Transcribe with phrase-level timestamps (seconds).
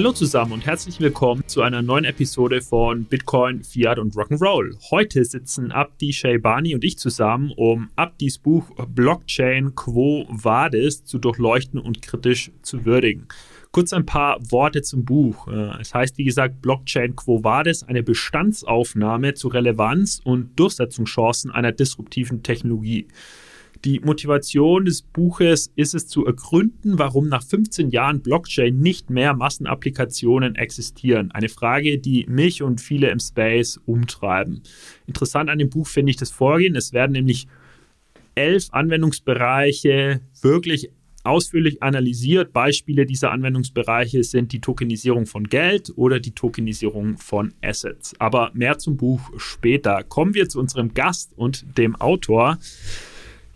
[0.00, 4.78] Hallo zusammen und herzlich willkommen zu einer neuen Episode von Bitcoin, Fiat und Rock'n'Roll.
[4.90, 11.78] Heute sitzen Abdi Shaybani und ich zusammen, um Abdis Buch Blockchain Quo Vadis zu durchleuchten
[11.78, 13.28] und kritisch zu würdigen.
[13.72, 15.48] Kurz ein paar Worte zum Buch.
[15.48, 21.72] Äh, es heißt, wie gesagt, Blockchain Quo Vadis, eine Bestandsaufnahme zu Relevanz und Durchsetzungschancen einer
[21.72, 23.06] disruptiven Technologie.
[23.84, 29.32] Die Motivation des Buches ist es zu ergründen, warum nach 15 Jahren Blockchain nicht mehr
[29.34, 31.30] Massenapplikationen existieren.
[31.30, 34.62] Eine Frage, die mich und viele im Space umtreiben.
[35.06, 36.76] Interessant an dem Buch finde ich das Vorgehen.
[36.76, 37.46] Es werden nämlich
[38.34, 40.90] elf Anwendungsbereiche wirklich
[41.24, 42.52] ausführlich analysiert.
[42.52, 48.14] Beispiele dieser Anwendungsbereiche sind die Tokenisierung von Geld oder die Tokenisierung von Assets.
[48.18, 50.02] Aber mehr zum Buch später.
[50.04, 52.58] Kommen wir zu unserem Gast und dem Autor.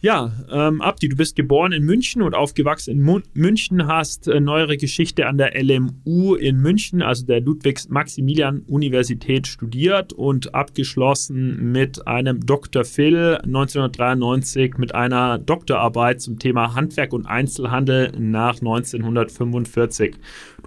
[0.05, 4.39] Ja, ähm, Abdi, du bist geboren in München und aufgewachsen in Mu München, hast äh,
[4.39, 12.45] neuere Geschichte an der LMU in München, also der Ludwigs-Maximilian-Universität, studiert und abgeschlossen mit einem
[12.45, 12.85] Dr.
[12.85, 20.17] Phil 1993 mit einer Doktorarbeit zum Thema Handwerk und Einzelhandel nach 1945.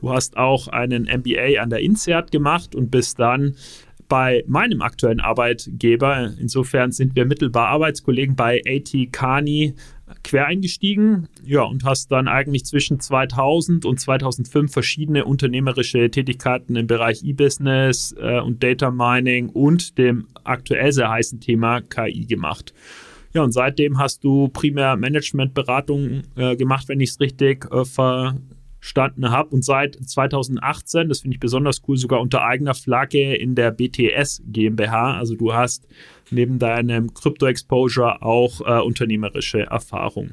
[0.02, 3.53] Du hast auch einen MBA an der INSEAD gemacht und bist dann
[4.08, 9.75] bei meinem aktuellen Arbeitgeber, insofern sind wir mittelbar Arbeitskollegen bei AT Kani
[10.23, 16.88] quer eingestiegen, ja, und hast dann eigentlich zwischen 2000 und 2005 verschiedene unternehmerische Tätigkeiten im
[16.88, 22.73] Bereich E-Business äh, und Data Mining und dem aktuell sehr heißen Thema KI gemacht.
[23.33, 28.36] Ja, und seitdem hast du primär Managementberatung äh, gemacht, wenn ich es richtig äh, ver
[28.88, 33.53] verstanden habe und seit 2018, das finde ich besonders cool, sogar unter eigener Flagge in
[33.53, 35.17] der BTS GmbH.
[35.17, 35.85] Also du hast
[36.31, 40.31] neben deinem Krypto-Exposure auch äh, unternehmerische Erfahrung.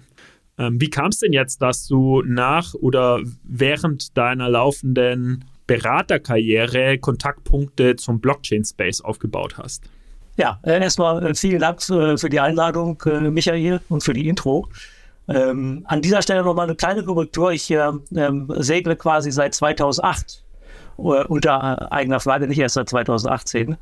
[0.56, 7.97] Ähm, wie kam es denn jetzt, dass du nach oder während deiner laufenden Beraterkarriere Kontaktpunkte
[7.97, 9.82] zum Blockchain-Space aufgebaut hast?
[10.36, 14.69] Ja, äh, erstmal äh, vielen Dank äh, für die Einladung, Michael, und für die Intro.
[15.28, 17.52] Ähm, an dieser Stelle nochmal eine kleine Korrektur.
[17.52, 20.44] Ich äh, ähm, segle quasi seit 2008
[20.98, 23.76] äh, unter eigener Flagge, nicht erst seit 2018.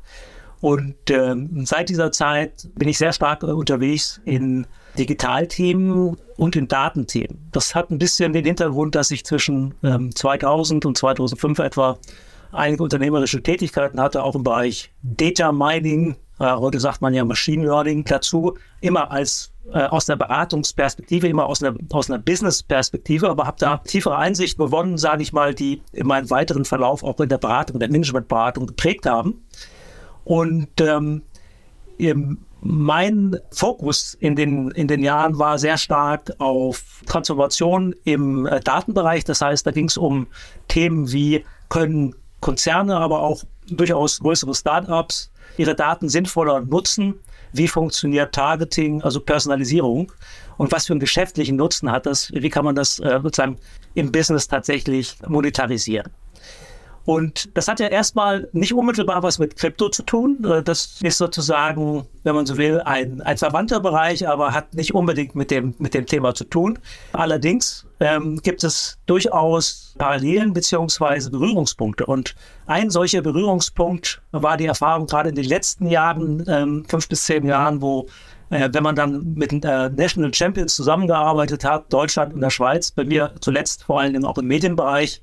[0.61, 4.65] Und ähm, seit dieser Zeit bin ich sehr stark äh, unterwegs in
[4.97, 7.49] Digitalthemen und in Datenthemen.
[7.51, 11.97] Das hat ein bisschen den Hintergrund, dass ich zwischen ähm, 2000 und 2005 etwa
[12.53, 17.65] einige unternehmerische Tätigkeiten hatte, auch im Bereich Data Mining, äh, heute sagt man ja Machine
[17.65, 23.47] Learning dazu, immer als äh, aus der Beratungsperspektive, immer aus einer, aus einer Business-Perspektive, aber
[23.47, 27.29] habe da tiefere Einsicht gewonnen, sage ich mal, die in meinem weiteren Verlauf auch in
[27.29, 29.45] der Beratung, der Managementberatung geprägt haben.
[30.25, 31.21] Und ähm,
[32.61, 39.25] mein Fokus in den, in den Jahren war sehr stark auf Transformation im äh, Datenbereich.
[39.25, 40.27] Das heißt, da ging es um
[40.67, 47.15] Themen wie können Konzerne, aber auch durchaus größere Startups ihre Daten sinnvoller nutzen?
[47.53, 50.11] Wie funktioniert Targeting, also Personalisierung?
[50.57, 52.31] Und was für einen geschäftlichen Nutzen hat das?
[52.33, 53.57] Wie kann man das äh, sozusagen
[53.95, 56.11] im Business tatsächlich monetarisieren?
[57.05, 60.37] Und das hat ja erstmal nicht unmittelbar was mit Krypto zu tun.
[60.45, 64.93] Äh, das ist sozusagen, wenn man so will, ein, ein verwandter Bereich, aber hat nicht
[64.93, 66.79] unbedingt mit dem, mit dem Thema zu tun.
[67.11, 72.05] Allerdings ähm, gibt es durchaus Parallelen beziehungsweise Berührungspunkte.
[72.05, 72.35] Und
[72.67, 77.45] ein solcher Berührungspunkt war die Erfahrung gerade in den letzten Jahren, ähm, fünf bis zehn
[77.45, 78.07] Jahren, wo
[78.49, 83.03] äh, wenn man dann mit äh, National Champions zusammengearbeitet hat, Deutschland und der Schweiz, bei
[83.03, 85.21] mir zuletzt vor allem auch im Medienbereich,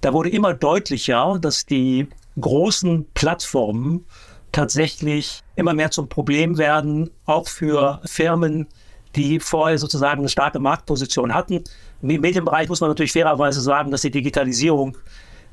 [0.00, 2.08] da wurde immer deutlicher, dass die
[2.40, 4.04] großen Plattformen
[4.52, 8.66] tatsächlich immer mehr zum Problem werden, auch für Firmen,
[9.14, 11.64] die vorher sozusagen eine starke Marktposition hatten.
[12.02, 14.96] Im Medienbereich muss man natürlich fairerweise sagen, dass die Digitalisierung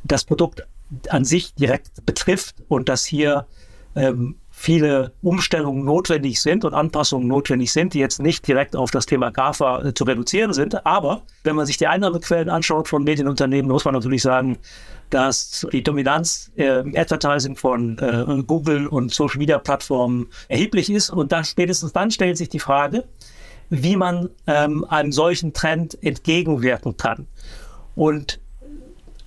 [0.03, 0.67] das Produkt
[1.09, 3.47] an sich direkt betrifft und dass hier
[3.95, 9.05] ähm, viele Umstellungen notwendig sind und Anpassungen notwendig sind, die jetzt nicht direkt auf das
[9.05, 10.85] Thema GAFA äh, zu reduzieren sind.
[10.85, 14.57] Aber wenn man sich die Einnahmequellen anschaut von Medienunternehmen, muss man natürlich sagen,
[15.09, 21.09] dass die Dominanz äh, im Advertising von äh, Google und Social Media Plattformen erheblich ist.
[21.09, 23.03] Und dann spätestens dann stellt sich die Frage,
[23.69, 27.27] wie man ähm, einem solchen Trend entgegenwirken kann.
[27.95, 28.39] Und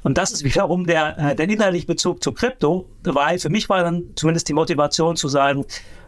[0.06, 3.82] und das ist wiederum der, äh, der inhaltliche Bezug zu Krypto, weil für mich war
[3.82, 5.64] dann zumindest die Motivation zu sagen,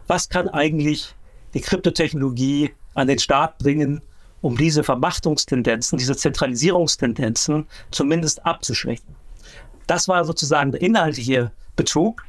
[0.07, 1.13] was kann eigentlich
[1.53, 4.01] die Kryptotechnologie an den Start bringen,
[4.39, 9.17] um diese Vermachtungstendenzen, diese Zentralisierungstendenzen zumindest abzuschwächen.
[9.85, 12.23] Das war sozusagen der inhaltliche Bezug.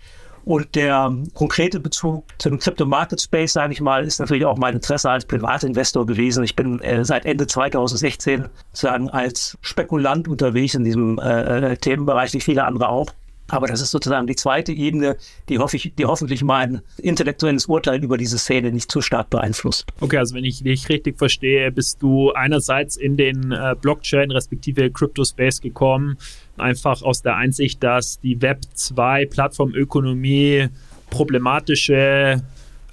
[0.50, 4.58] Und der konkrete Bezug zu dem Crypto Market Space, sage ich mal, ist natürlich auch
[4.58, 6.42] mein Interesse als Privatinvestor gewesen.
[6.42, 12.32] Ich bin äh, seit Ende 2016 sagen als Spekulant unterwegs in diesem äh, äh, Themenbereich,
[12.32, 13.12] wie viele andere auch.
[13.46, 15.16] Aber das ist sozusagen die zweite Ebene,
[15.48, 19.86] die, hoffe ich, die hoffentlich mein intellektuelles Urteil über diese Szene nicht zu stark beeinflusst.
[20.00, 24.90] Okay, also wenn ich dich richtig verstehe, bist du einerseits in den äh, Blockchain respektive
[24.90, 26.16] Crypto Space gekommen,
[26.60, 30.68] einfach aus der Einsicht, dass die Web 2 Plattformökonomie
[31.10, 32.42] problematische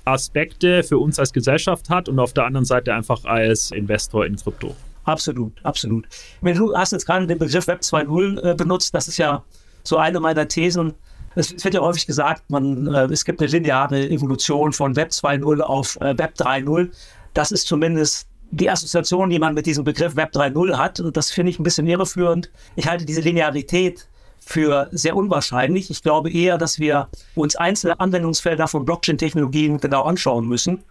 [0.06, 4.36] Aspekte für uns als Gesellschaft hat und auf der anderen Seite einfach als Investor in
[4.38, 4.76] Krypto.
[5.04, 6.06] Absolut, absolut.
[6.42, 9.44] Du hast jetzt gerade den Begriff Web 2.0 äh, benutzt, das ist ja
[9.84, 10.94] so eine meiner Thesen.
[11.36, 15.62] Es wird ja häufig gesagt, man, äh, es gibt eine lineare Evolution von Web 2.0
[15.62, 16.90] auf äh, Web 3.0.
[17.34, 21.02] Das ist zumindest die Assoziation, die man mit diesem Begriff Web 3.0 hat.
[21.14, 22.52] Das finde ich ein bisschen irreführend.
[22.76, 24.08] Ich halte diese Linearität
[24.40, 25.90] für sehr unwahrscheinlich.
[25.90, 30.84] Ich glaube eher, dass wir uns einzelne Anwendungsfelder von Blockchain-Technologien genau anschauen müssen,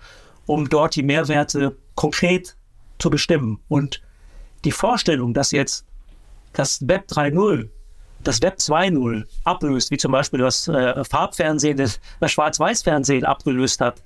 [0.47, 2.57] um dort die Mehrwerte konkret
[2.99, 3.59] zu bestimmen.
[3.69, 4.03] Und
[4.65, 5.87] die Vorstellung, dass jetzt
[6.53, 7.69] das Web 3.0
[8.25, 14.03] das Web 2.0 ablöst, wie zum Beispiel das äh, Farbfernsehen, das, das Schwarz-Weiß-Fernsehen abgelöst hat,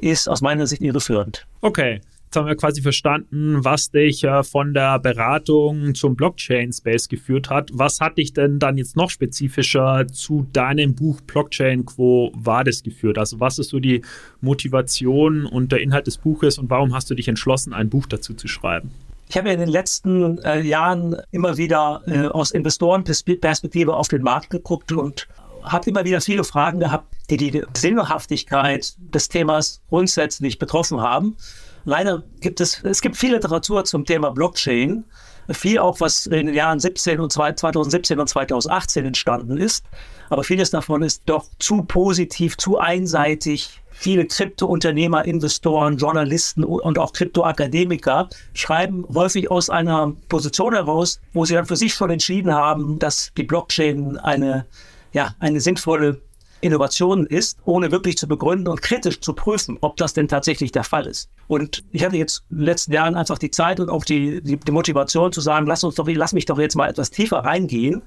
[0.00, 1.46] ist aus meiner Sicht irreführend.
[1.60, 2.00] Okay.
[2.36, 7.70] Haben wir quasi verstanden, was dich äh, von der Beratung zum Blockchain-Space geführt hat.
[7.72, 13.18] Was hat dich denn dann jetzt noch spezifischer zu deinem Buch Blockchain Quo Vadis geführt?
[13.18, 14.02] Also was ist so die
[14.40, 18.34] Motivation und der Inhalt des Buches und warum hast du dich entschlossen, ein Buch dazu
[18.34, 18.90] zu schreiben?
[19.28, 24.50] Ich habe in den letzten äh, Jahren immer wieder äh, aus Investorenperspektive auf den Markt
[24.50, 25.28] geguckt und
[25.62, 31.36] habe immer wieder viele Fragen gehabt, die die Sinnhaftigkeit des Themas grundsätzlich betroffen haben.
[31.84, 35.04] Leider gibt es, es gibt viel Literatur zum Thema Blockchain,
[35.50, 39.84] viel auch, was in den Jahren 17 und 2017 und 2018 entstanden ist.
[40.30, 47.12] Aber vieles davon ist doch zu positiv, zu einseitig, viele Krypto-Unternehmer, Investoren, Journalisten und auch
[47.12, 52.98] Krypto-Akademiker schreiben häufig aus einer Position heraus, wo sie dann für sich schon entschieden haben,
[52.98, 54.66] dass die Blockchain eine,
[55.12, 56.20] ja, eine sinnvolle
[56.60, 60.84] Innovation ist, ohne wirklich zu begründen und kritisch zu prüfen, ob das denn tatsächlich der
[60.84, 61.28] Fall ist.
[61.46, 64.56] Und ich hatte jetzt in den letzten Jahren einfach die Zeit und auch die, die,
[64.56, 68.02] die Motivation zu sagen, lass uns doch, lass mich doch jetzt mal etwas tiefer reingehen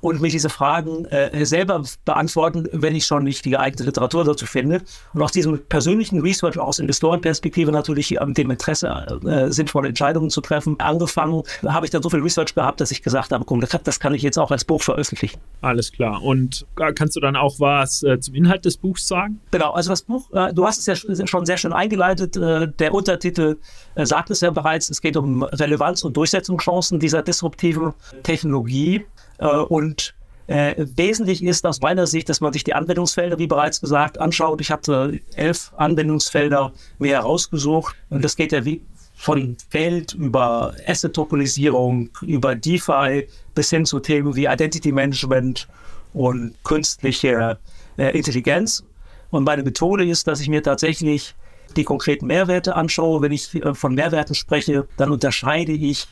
[0.00, 4.46] und mir diese Fragen äh, selber beantworten, wenn ich schon nicht die geeignete Literatur dazu
[4.46, 4.82] finde.
[5.14, 10.40] Und aus diesem persönlichen Research aus Investorenperspektive natürlich äh, dem Interesse, äh, sinnvolle Entscheidungen zu
[10.40, 14.00] treffen, angefangen, habe ich dann so viel Research gehabt, dass ich gesagt habe, komm, das
[14.00, 15.40] kann ich jetzt auch als Buch veröffentlichen.
[15.60, 16.22] Alles klar.
[16.22, 19.40] Und äh, kannst du dann auch was äh, zum Inhalt des Buchs sagen?
[19.50, 22.36] Genau, also das Buch, äh, du hast es ja schon sehr schön eingeleitet.
[22.36, 23.56] der Untertitel
[23.96, 29.04] sagt es ja bereits, es geht um Relevanz und Durchsetzungschancen dieser disruptiven Technologie.
[29.38, 30.14] Äh, und
[30.46, 34.60] äh, wesentlich ist aus meiner Sicht, dass man sich die Anwendungsfelder, wie bereits gesagt, anschaut.
[34.60, 38.80] Ich hatte elf Anwendungsfelder mir herausgesucht und das geht ja wie
[39.16, 45.66] von Geld über Asset-Tokenisierung, über DeFi bis hin zu Themen wie Identity Management
[46.12, 47.58] und künstliche
[47.96, 48.84] äh, Intelligenz.
[49.30, 51.34] Und meine Methode ist, dass ich mir tatsächlich
[51.76, 53.22] die konkreten Mehrwerte anschaue.
[53.22, 56.06] Wenn ich von Mehrwerten spreche, dann unterscheide ich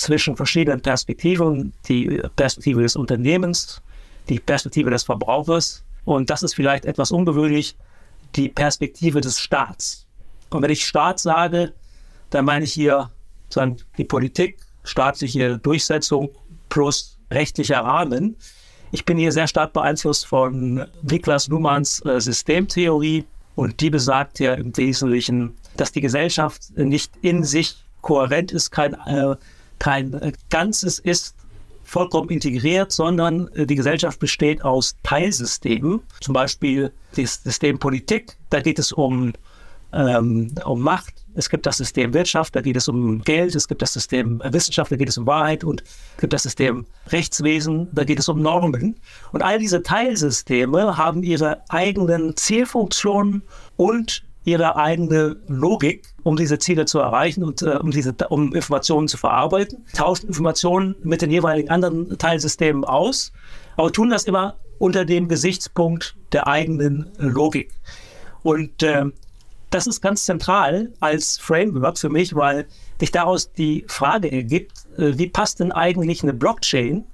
[0.00, 3.82] zwischen verschiedenen Perspektiven, die Perspektive des Unternehmens,
[4.28, 7.76] die Perspektive des Verbrauchers und das ist vielleicht etwas ungewöhnlich,
[8.36, 10.06] die Perspektive des Staats.
[10.50, 11.72] Und wenn ich Staat sage,
[12.30, 13.10] dann meine ich hier
[13.48, 16.30] sagen, die Politik, staatliche Durchsetzung
[16.68, 18.36] plus rechtlicher Rahmen.
[18.92, 24.54] Ich bin hier sehr stark beeinflusst von Niklas Luhmanns äh, Systemtheorie und die besagt ja
[24.54, 29.36] im Wesentlichen, dass die Gesellschaft nicht in sich kohärent ist, kein äh,
[29.80, 31.34] kein äh, Ganzes ist
[31.82, 38.60] vollkommen integriert, sondern äh, die Gesellschaft besteht aus Teilsystemen, zum Beispiel das System Politik, da
[38.60, 39.32] geht es um,
[39.92, 43.82] ähm, um Macht, es gibt das System Wirtschaft, da geht es um Geld, es gibt
[43.82, 48.04] das System Wissenschaft, da geht es um Wahrheit und es gibt das System Rechtswesen, da
[48.04, 48.96] geht es um Normen.
[49.32, 53.42] Und all diese Teilsysteme haben ihre eigenen Zielfunktionen
[53.76, 59.08] und ihre eigene Logik, um diese Ziele zu erreichen und äh, um diese um Informationen
[59.08, 63.32] zu verarbeiten, tauschen Informationen mit den jeweiligen anderen Teilsystemen aus,
[63.76, 67.70] aber tun das immer unter dem Gesichtspunkt der eigenen Logik.
[68.42, 69.04] Und äh,
[69.68, 72.66] das ist ganz zentral als Framework für mich, weil
[72.98, 77.04] sich daraus die Frage ergibt, äh, wie passt denn eigentlich eine Blockchain,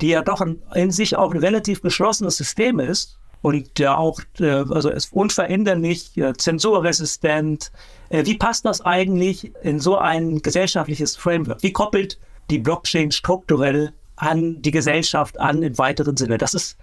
[0.00, 4.46] die ja doch in sich auch ein relativ geschlossenes System ist, und der auch, äh,
[4.46, 7.72] also ist unveränderlich, äh, zensurresistent.
[8.08, 11.62] Äh, wie passt das eigentlich in so ein gesellschaftliches Framework?
[11.62, 12.18] Wie koppelt
[12.50, 16.38] die Blockchain strukturell an die Gesellschaft an im weiteren Sinne?
[16.38, 16.78] Das ist,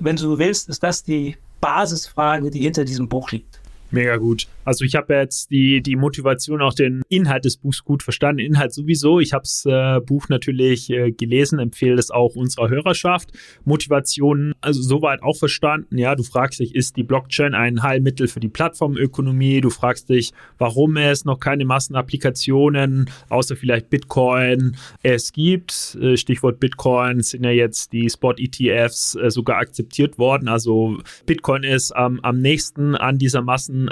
[0.00, 3.60] wenn du willst, ist das die Basisfrage, die hinter diesem Buch liegt.
[3.92, 4.48] Mega gut.
[4.64, 8.40] Also ich habe jetzt die, die Motivation, auch den Inhalt des Buchs gut verstanden.
[8.40, 9.20] Inhalt sowieso.
[9.20, 13.30] Ich habe das äh, Buch natürlich äh, gelesen, empfehle es auch unserer Hörerschaft.
[13.64, 15.98] Motivation, also soweit auch verstanden.
[15.98, 19.60] Ja, du fragst dich, ist die Blockchain ein Heilmittel für die Plattformökonomie?
[19.60, 25.96] Du fragst dich, warum es noch keine Massenapplikationen, außer vielleicht Bitcoin, es gibt.
[26.00, 30.48] Äh, Stichwort Bitcoin sind ja jetzt die Spot-ETFs äh, sogar akzeptiert worden.
[30.48, 33.88] Also Bitcoin ist ähm, am nächsten an dieser Massen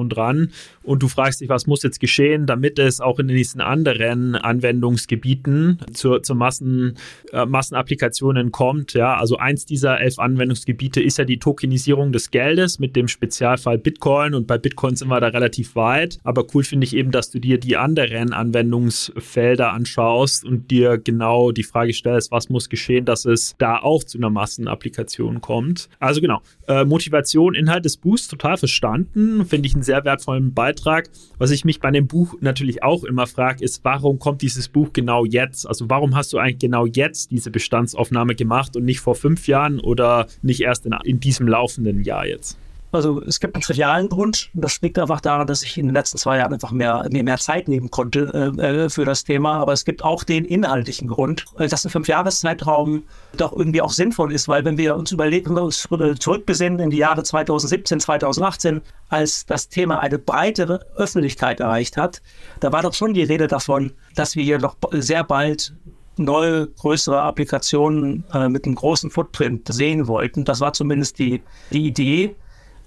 [0.00, 0.50] Applikation dran
[0.82, 5.78] und du fragst dich, was muss jetzt geschehen, damit es auch in diesen anderen Anwendungsgebieten
[5.92, 6.96] zur, zur Massen,
[7.32, 8.94] äh, Massenapplikationen kommt.
[8.94, 13.78] Ja, also eins dieser elf Anwendungsgebiete ist ja die Tokenisierung des Geldes mit dem Spezialfall
[13.78, 16.18] Bitcoin und bei Bitcoin sind wir da relativ weit.
[16.24, 21.52] Aber cool finde ich eben, dass du dir die anderen Anwendungsfelder anschaust und dir genau
[21.52, 25.88] die Frage stellst, was muss geschehen, dass es da auch zu einer Massenapplikation kommt.
[25.98, 29.44] Also genau, äh, Motivation, Inhalt des Buchs total verstanden.
[29.44, 31.10] Finde ich einen sehr wertvollen Beitrag.
[31.38, 34.92] Was ich mich bei dem Buch natürlich auch immer frage, ist, warum kommt dieses Buch
[34.92, 35.66] genau jetzt?
[35.66, 39.80] Also warum hast du eigentlich genau jetzt diese Bestandsaufnahme gemacht und nicht vor fünf Jahren
[39.80, 42.58] oder nicht erst in, in diesem laufenden Jahr jetzt?
[42.92, 44.50] Also es gibt einen trivialen Grund.
[44.54, 47.38] Das liegt einfach daran, dass ich in den letzten zwei Jahren einfach mehr, mehr, mehr
[47.38, 49.58] Zeit nehmen konnte äh, äh für das Thema.
[49.58, 53.04] Aber es gibt auch den inhaltlichen Grund, äh, dass ein Fünfjahreszeitraum
[53.36, 56.90] doch irgendwie auch sinnvoll ist, weil wenn wir uns überlegen, wenn wir uns zurückbesinnen in
[56.90, 62.22] die Jahre 2017, 2018, als das Thema eine breitere Öffentlichkeit erreicht hat,
[62.60, 65.72] da war doch schon die Rede davon, dass wir hier noch sehr bald
[66.16, 70.44] neue, größere Applikationen äh, mit einem großen Footprint sehen wollten.
[70.44, 72.36] Das war zumindest die, die Idee.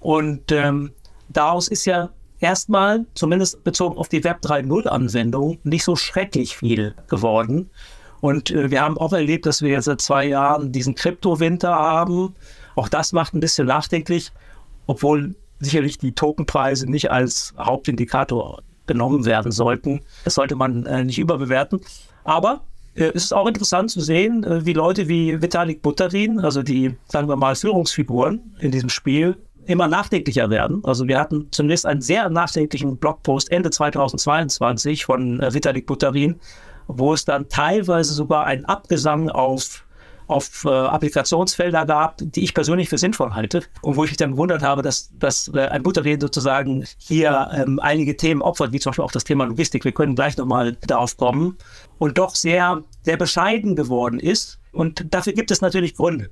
[0.04, 0.92] Und ähm,
[1.30, 7.70] daraus ist ja erstmal, zumindest bezogen auf die Web 3.0-Anwendung, nicht so schrecklich viel geworden.
[8.20, 12.34] Und äh, wir haben auch erlebt, dass wir jetzt seit zwei Jahren diesen Kryptowinter haben.
[12.76, 14.30] Auch das macht ein bisschen nachdenklich,
[14.86, 20.02] obwohl sicherlich die Tokenpreise nicht als Hauptindikator genommen werden sollten.
[20.24, 21.80] Das sollte man äh, nicht überbewerten.
[22.24, 22.60] Aber
[22.94, 26.94] äh, es ist auch interessant zu sehen, äh, wie Leute wie Vitalik Buterin, also die,
[27.08, 30.82] sagen wir mal, Führungsfiguren in diesem Spiel, immer nachdenklicher werden.
[30.84, 36.36] Also wir hatten zunächst einen sehr nachdenklichen Blogpost Ende 2022 von äh, Vitalik Buterin,
[36.86, 39.84] wo es dann teilweise sogar einen Abgesang auf
[40.26, 44.32] auf äh, Applikationsfelder gab, die ich persönlich für sinnvoll halte und wo ich mich dann
[44.32, 48.90] gewundert habe, dass, dass äh, ein Butterreden sozusagen hier ähm, einige Themen opfert, wie zum
[48.90, 49.84] Beispiel auch das Thema Logistik.
[49.84, 51.58] Wir können gleich nochmal darauf kommen
[51.98, 54.60] und doch sehr, sehr bescheiden geworden ist.
[54.72, 56.30] Und dafür gibt es natürlich Gründe.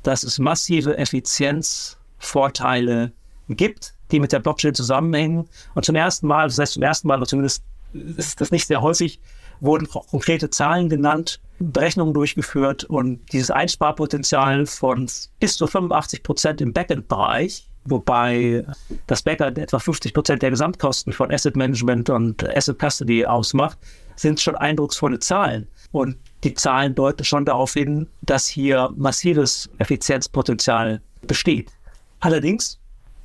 [0.03, 3.13] dass es massive Effizienzvorteile
[3.49, 5.49] gibt, die mit der Blockchain zusammenhängen.
[5.77, 7.63] Und zum ersten Mal, das heißt zum ersten Mal, oder zumindest
[8.17, 9.21] ist das nicht sehr häufig,
[9.63, 16.73] wurden konkrete Zahlen genannt, Berechnungen durchgeführt und dieses Einsparpotenzial von bis zu 85 Prozent im
[16.73, 18.67] Backend-Bereich, wobei
[19.07, 23.79] das Backend etwa 50 Prozent der Gesamtkosten von Asset Management und Asset Custody ausmacht,
[24.17, 25.69] sind schon eindrucksvolle Zahlen.
[25.93, 31.71] Und die Zahlen deuten schon darauf hin, dass hier massives Effizienzpotenzial besteht.
[32.19, 32.81] Allerdings,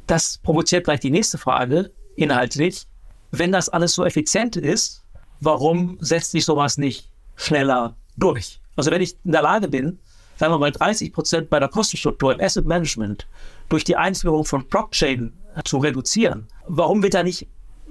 [0.05, 2.87] das provoziert gleich die nächste Frage inhaltlich.
[3.31, 5.03] Wenn das alles so effizient ist,
[5.39, 8.59] warum setzt sich sowas nicht schneller durch?
[8.75, 9.99] Also wenn ich in der Lage bin,
[10.37, 13.27] sagen wir mal 30 Prozent bei der Kostenstruktur im Asset Management
[13.69, 15.33] durch die Einführung von Blockchain
[15.65, 17.47] zu reduzieren, warum wird da nicht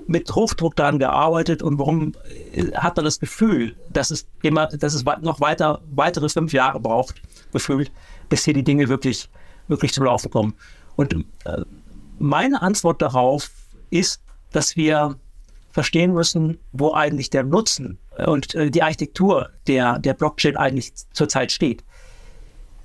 [0.07, 2.13] mit Hochdruck daran gearbeitet und warum
[2.53, 6.79] äh, hat man das Gefühl, dass es immer, dass es noch weiter, weitere fünf Jahre
[6.81, 7.21] braucht,
[7.53, 7.91] gefühlt,
[8.29, 9.29] bis hier die Dinge wirklich,
[9.69, 10.55] wirklich zum Laufen kommen?
[10.97, 11.63] Und äh,
[12.19, 13.51] meine Antwort darauf
[13.91, 14.23] ist,
[14.53, 15.17] dass wir
[15.77, 21.53] verstehen müssen, wo eigentlich der Nutzen und äh, die Architektur der, der Blockchain eigentlich zurzeit
[21.53, 21.85] steht.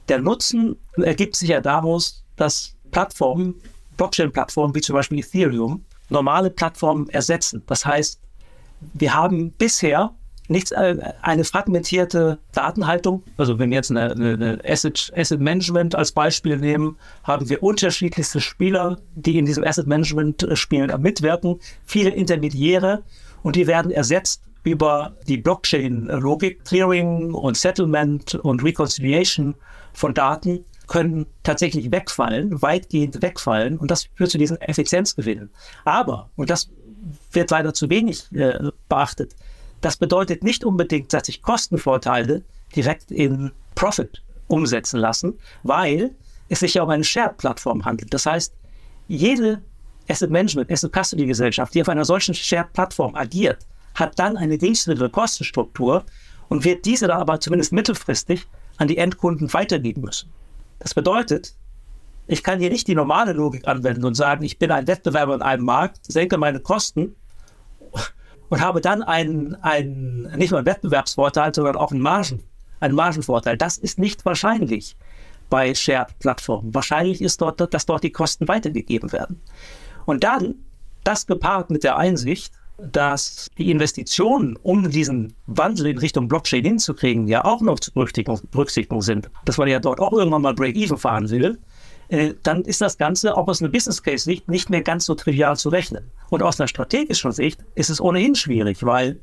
[0.10, 3.56] Der Nutzen ergibt sich ja daraus, dass Plattformen,
[3.96, 7.64] Blockchain-Plattformen wie zum Beispiel Ethereum, normale Plattformen ersetzen.
[7.66, 8.20] Das heißt,
[8.82, 10.14] wir haben bisher
[10.52, 13.24] nichts, äh, eine fragmentierte Datenhaltung.
[13.38, 18.40] Also wenn wir jetzt eine, eine Asset, Asset Management als Beispiel nehmen, haben wir unterschiedlichste
[18.40, 23.04] Spieler, die in diesem Asset Management äh, Spielen mitwirken, viele Intermediäre
[23.42, 29.56] und die werden ersetzt über die Blockchain-Logik, Clearing und Settlement und Reconciliation
[29.94, 35.50] von Daten können tatsächlich wegfallen, weitgehend wegfallen und das führt zu diesen Effizienzgewinnen.
[35.86, 36.70] Aber, und das
[37.32, 39.36] wird leider zu wenig äh, beachtet,
[39.82, 42.44] das bedeutet nicht unbedingt, dass sich Kostenvorteile
[42.76, 46.12] direkt in Profit umsetzen lassen, weil
[46.50, 48.14] es sich ja um eine Shared-Plattform handelt.
[48.14, 48.54] Das heißt,
[49.08, 49.62] jede
[50.10, 55.10] Asset Management, Asset Custody Gesellschaft, die auf einer solchen Shared-Plattform agiert, hat dann eine günstigere
[55.10, 56.06] Kostenstruktur
[56.50, 58.48] und wird diese da aber zumindest mittelfristig
[58.78, 60.30] an die Endkunden weitergeben müssen.
[60.80, 61.56] Das bedeutet,
[62.28, 65.42] ich kann hier nicht die normale Logik anwenden und sagen, ich bin ein Wettbewerber in
[65.42, 67.16] einem Markt, senke meine Kosten
[68.52, 72.44] und habe dann einen, einen nicht nur einen Wettbewerbsvorteil, sondern auch einen, Margen,
[72.82, 73.58] einen Margenvorteil.
[73.58, 74.98] Das ist nicht wahrscheinlich
[75.50, 76.74] bei Shared-Plattformen.
[76.74, 79.42] Wahrscheinlich ist dort, dass dort die Kosten weitergegeben werden.
[80.06, 80.56] Und dann,
[81.06, 87.30] das gepaart mit der Einsicht, dass die Investitionen, um diesen Wandel in Richtung Blockchain hinzukriegen,
[87.30, 91.30] ja auch noch zu berücksichtigen sind, dass man ja dort auch irgendwann mal Break-Even fahren
[91.30, 91.58] will,
[92.12, 95.16] äh, dann ist das Ganze auch aus einer Business Case Sicht nicht mehr ganz so
[95.16, 96.12] trivial zu rechnen.
[96.30, 99.20] Und aus einer strategischen Sicht ist es ohnehin schwierig, weil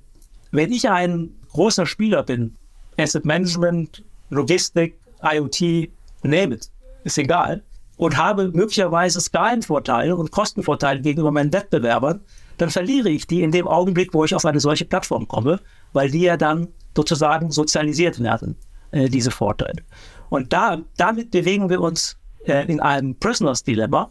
[0.53, 2.57] wenn ich ein großer Spieler bin,
[2.97, 5.91] Asset Management, Logistik, IoT,
[6.23, 6.71] name it,
[7.05, 7.63] ist egal,
[7.99, 12.23] und habe möglicherweise Skalenvorteile und Kostenvorteile gegenüber meinen Wettbewerbern,
[12.57, 15.61] dann verliere ich die in dem Augenblick, wo ich auf eine solche Plattform komme,
[15.93, 18.57] weil die ja dann sozusagen sozialisiert werden,
[18.93, 19.83] äh, diese Vorteile.
[20.31, 22.17] Und da, damit bewegen wir uns
[22.49, 24.11] in einem Prisoners Dilemma,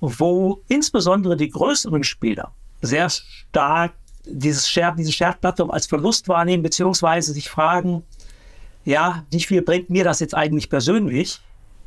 [0.00, 3.92] wo insbesondere die größeren Spieler sehr stark
[4.24, 8.02] dieses Share, diese Share-Plattform als Verlust wahrnehmen, beziehungsweise sich fragen,
[8.84, 11.40] ja, wie viel bringt mir das jetzt eigentlich persönlich?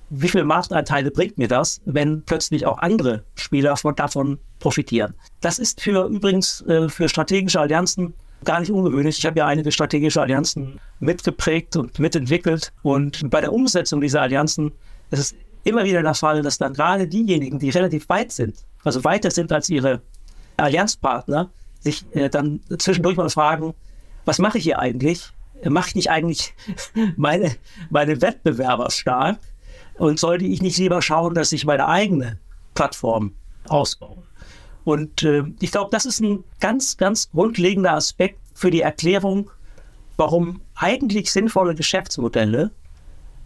[0.10, 5.16] wie viele Marktanteile bringt mir das, wenn plötzlich auch andere Spieler von, davon profitieren?
[5.42, 9.18] Das ist für übrigens äh, für strategische Allianzen gar nicht ungewöhnlich.
[9.18, 12.72] Ich habe ja einige strategische Allianzen mitgeprägt und mitentwickelt.
[12.84, 14.72] Und bei der Umsetzung dieser Allianzen
[15.10, 19.04] ist es immer wieder der Fall, dass dann gerade diejenigen, die relativ weit sind, also
[19.04, 20.02] weiter sind als ihre
[20.58, 21.50] Allianzpartner,
[21.80, 23.74] sich äh, dann zwischendurch mal fragen,
[24.24, 25.30] was mache ich hier eigentlich?
[25.64, 26.54] Mache ich nicht eigentlich
[27.18, 27.56] meine,
[27.90, 29.40] meine Wettbewerber stark?
[29.98, 32.38] Und sollte ich nicht lieber schauen, dass ich meine eigene
[32.74, 33.34] Plattform
[33.68, 34.24] ausbaue?
[34.84, 39.50] Und äh, ich glaube, das ist ein ganz, ganz grundlegender Aspekt für die Erklärung,
[40.18, 42.72] warum eigentlich sinnvolle Geschäftsmodelle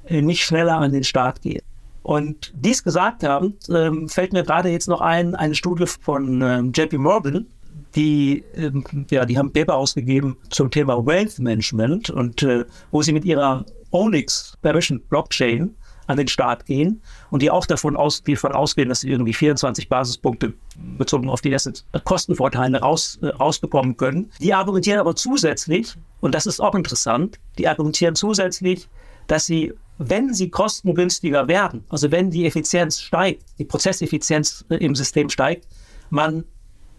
[0.06, 1.64] äh, nicht schneller an den Start gehen.
[2.10, 6.72] Und dies gesagt haben, ähm, fällt mir gerade jetzt noch ein, eine Studie von ähm,
[6.74, 7.46] JP Morgan,
[7.94, 13.14] die, ähm, ja, die haben Paper ausgegeben zum Thema Wealth Management und äh, wo sie
[13.14, 15.76] mit ihrer Onyx Permission Blockchain
[16.08, 19.34] an den Start gehen und die auch davon, aus, die davon ausgehen, dass sie irgendwie
[19.34, 20.54] 24 Basispunkte
[20.98, 24.32] bezogen auf die Assets Kostenvorteile raus, äh, rausbekommen können.
[24.42, 28.90] Die argumentieren aber zusätzlich, und das ist auch interessant, die argumentieren zusätzlich,
[29.28, 34.96] dass sie, wenn sie kostengünstiger werden, also wenn die Effizienz steigt, die Prozesseffizienz äh, im
[34.96, 35.68] System steigt,
[36.10, 36.46] man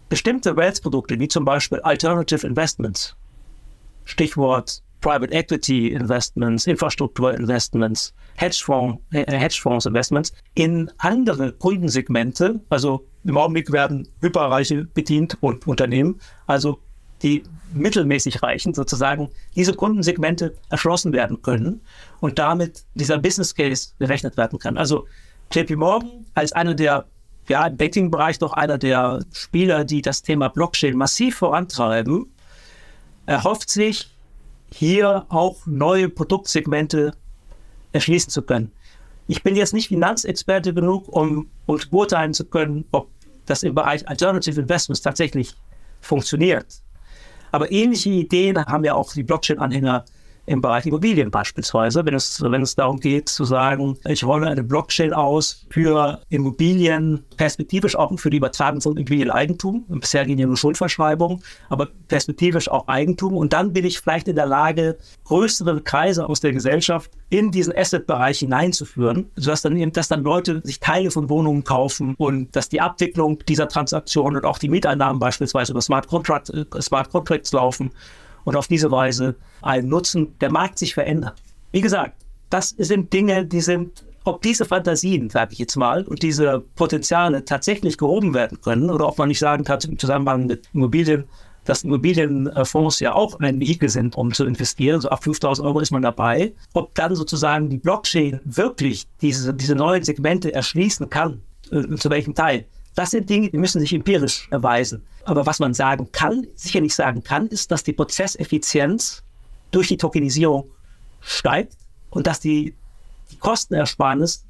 [0.07, 3.15] bestimmte Wealth-Produkte, wie zum Beispiel Alternative Investments,
[4.05, 12.61] Stichwort Private Equity Investments, Infrastrukturinvestments, Hedgefonds, äh, Hedgefonds Investments in andere Kundensegmente.
[12.69, 16.79] Also im Augenblick werden Hyperreiche bedient und Unternehmen, also
[17.23, 21.81] die mittelmäßig reichen sozusagen, diese Kundensegmente erschlossen werden können
[22.19, 24.77] und damit dieser Business Case berechnet werden kann.
[24.77, 25.07] Also
[25.51, 27.05] JP Morgan als einer der
[27.47, 32.31] ja, im Banking-Bereich doch einer der Spieler, die das Thema Blockchain massiv vorantreiben,
[33.25, 34.09] erhofft sich
[34.73, 37.13] hier auch neue Produktsegmente
[37.91, 38.71] erschließen zu können.
[39.27, 43.09] Ich bin jetzt nicht Finanzexperte genug, um, um beurteilen zu können, ob
[43.45, 45.55] das im Bereich Alternative Investments tatsächlich
[45.99, 46.81] funktioniert.
[47.51, 50.05] Aber ähnliche Ideen haben ja auch die Blockchain-Anhänger
[50.51, 54.63] im Bereich Immobilien beispielsweise, wenn es, wenn es darum geht zu sagen, ich rolle eine
[54.63, 59.85] Blockchain aus für Immobilien, perspektivisch auch für die Übertragung von Immobilieneigentum.
[59.87, 63.33] Bisher gehen ja nur Schuldverschreibungen, aber perspektivisch auch Eigentum.
[63.35, 67.75] Und dann bin ich vielleicht in der Lage, größere Kreise aus der Gesellschaft in diesen
[67.75, 72.81] Asset-Bereich hineinzuführen, sodass dann, dass dann Leute sich Teile von Wohnungen kaufen und dass die
[72.81, 77.91] Abwicklung dieser Transaktionen und auch die Mieteinnahmen beispielsweise über Smart, Contract, äh, Smart Contracts laufen
[78.43, 81.41] und auf diese Weise einen Nutzen der Markt sich verändert.
[81.71, 82.15] Wie gesagt,
[82.49, 87.45] das sind Dinge, die sind, ob diese Fantasien, sage ich jetzt mal, und diese Potenziale
[87.45, 91.25] tatsächlich gehoben werden können oder ob man nicht sagen kann, im Zusammenhang mit Immobilien,
[91.65, 94.99] dass Immobilienfonds ja auch ein Vehikel sind, um zu investieren.
[94.99, 96.53] So ab 5000 Euro ist man dabei.
[96.73, 102.33] Ob dann sozusagen die Blockchain wirklich diese, diese neuen Segmente erschließen kann, äh, zu welchem
[102.33, 105.03] Teil, das sind Dinge, die müssen sich empirisch erweisen.
[105.25, 109.23] Aber was man sagen kann, sicherlich sagen kann, ist, dass die Prozesseffizienz
[109.71, 110.69] durch die Tokenisierung
[111.21, 111.77] steigt
[112.09, 112.73] und dass die,
[113.31, 114.43] die Kostenersparnis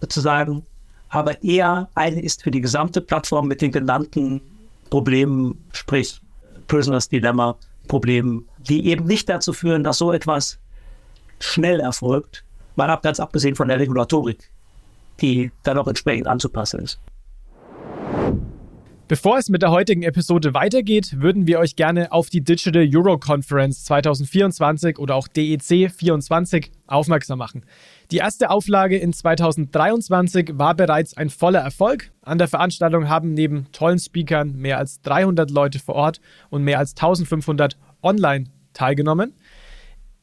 [0.00, 0.64] sozusagen
[1.08, 4.40] aber eher eine ist für die gesamte Plattform mit den genannten
[4.90, 6.20] Problemen, sprich
[6.66, 10.58] Prisoners Dilemma Problemen, die eben nicht dazu führen, dass so etwas
[11.38, 12.44] schnell erfolgt,
[12.76, 14.50] mal ab, ganz abgesehen von der Regulatorik,
[15.20, 16.98] die dann auch entsprechend anzupassen ist.
[19.06, 23.18] Bevor es mit der heutigen Episode weitergeht, würden wir euch gerne auf die Digital Euro
[23.18, 27.66] Conference 2024 oder auch DEC 24 aufmerksam machen.
[28.10, 32.12] Die erste Auflage in 2023 war bereits ein voller Erfolg.
[32.22, 36.78] An der Veranstaltung haben neben tollen Speakern mehr als 300 Leute vor Ort und mehr
[36.78, 39.34] als 1500 online teilgenommen.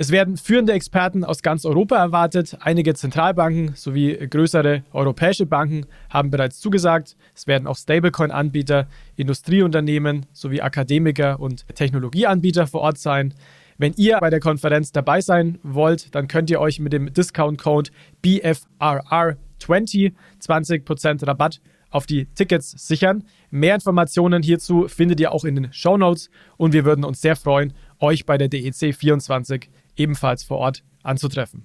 [0.00, 2.56] Es werden führende Experten aus ganz Europa erwartet.
[2.60, 7.16] Einige Zentralbanken sowie größere europäische Banken haben bereits zugesagt.
[7.34, 13.34] Es werden auch Stablecoin-Anbieter, Industrieunternehmen sowie Akademiker und Technologieanbieter vor Ort sein.
[13.76, 17.90] Wenn ihr bei der Konferenz dabei sein wollt, dann könnt ihr euch mit dem Discount-Code
[18.22, 23.24] BFRR20 20% Rabatt auf die Tickets sichern.
[23.50, 27.34] Mehr Informationen hierzu findet ihr auch in den Show Notes und wir würden uns sehr
[27.34, 31.64] freuen, euch bei der DEC 24 ebenfalls vor Ort anzutreffen.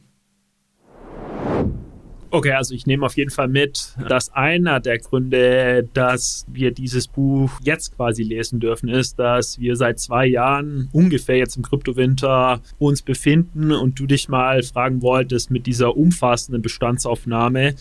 [2.33, 7.07] Okay, also ich nehme auf jeden Fall mit, dass einer der Gründe, dass wir dieses
[7.07, 12.59] Buch jetzt quasi lesen dürfen, ist, dass wir seit zwei Jahren ungefähr jetzt im Kryptowinter
[12.79, 17.75] uns befinden und du dich mal fragen wolltest mit dieser umfassenden Bestandsaufnahme,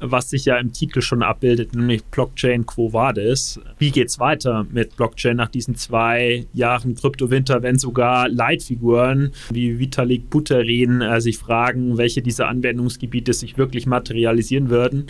[0.00, 3.60] was sich ja im Titel schon abbildet, nämlich Blockchain Quo Vadis.
[3.78, 10.30] Wie geht's weiter mit Blockchain nach diesen zwei Jahren Kryptowinter, wenn sogar Leitfiguren wie Vitalik
[10.30, 15.06] Buterin äh, sich fragen, welche dieser Anwendungsgebiete sich wirklich materialisieren würden?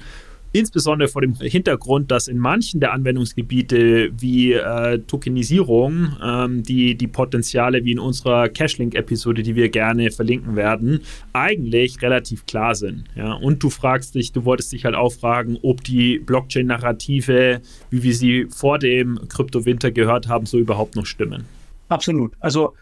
[0.52, 7.06] Insbesondere vor dem Hintergrund, dass in manchen der Anwendungsgebiete wie äh, Tokenisierung ähm, die, die
[7.06, 11.00] Potenziale wie in unserer Cashlink-Episode, die wir gerne verlinken werden,
[11.32, 13.04] eigentlich relativ klar sind.
[13.14, 13.34] Ja?
[13.34, 17.60] Und du fragst dich, du wolltest dich halt auch fragen, ob die Blockchain-Narrative,
[17.90, 21.44] wie wir sie vor dem Kryptowinter gehört haben, so überhaupt noch stimmen.
[21.88, 22.32] Absolut.
[22.40, 22.74] Also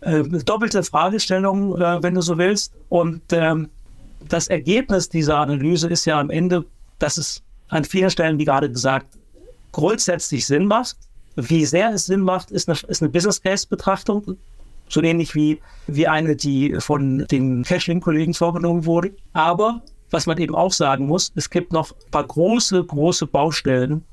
[0.00, 2.72] äh, doppelte Fragestellung, äh, wenn du so willst.
[2.88, 3.68] Und ähm,
[4.28, 6.64] das Ergebnis dieser Analyse ist ja am Ende
[6.98, 9.08] dass es an vielen Stellen, wie gerade gesagt,
[9.72, 10.96] grundsätzlich Sinn macht.
[11.36, 14.36] Wie sehr es Sinn macht, ist eine, ist eine Business Case Betrachtung.
[14.88, 19.12] So ähnlich wie, wie eine, die von den Cashlink-Kollegen vorgenommen wurde.
[19.32, 24.04] Aber was man eben auch sagen muss, es gibt noch ein paar große, große Baustellen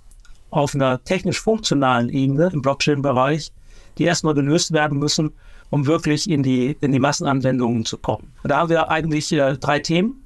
[0.50, 3.52] auf einer technisch-funktionalen Ebene im Blockchain-Bereich,
[3.98, 5.32] die erstmal gelöst werden müssen,
[5.70, 8.32] um wirklich in die, in die Massenanwendungen zu kommen.
[8.44, 10.24] Und da haben wir eigentlich äh, drei Themen.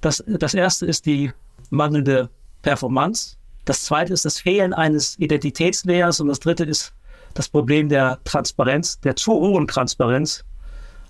[0.00, 1.32] Das, das erste ist die
[1.70, 2.30] mangelnde
[2.62, 3.36] Performance.
[3.64, 6.92] Das zweite ist das Fehlen eines Identitätslayers und das dritte ist
[7.34, 10.44] das Problem der Transparenz, der zu hohen Transparenz.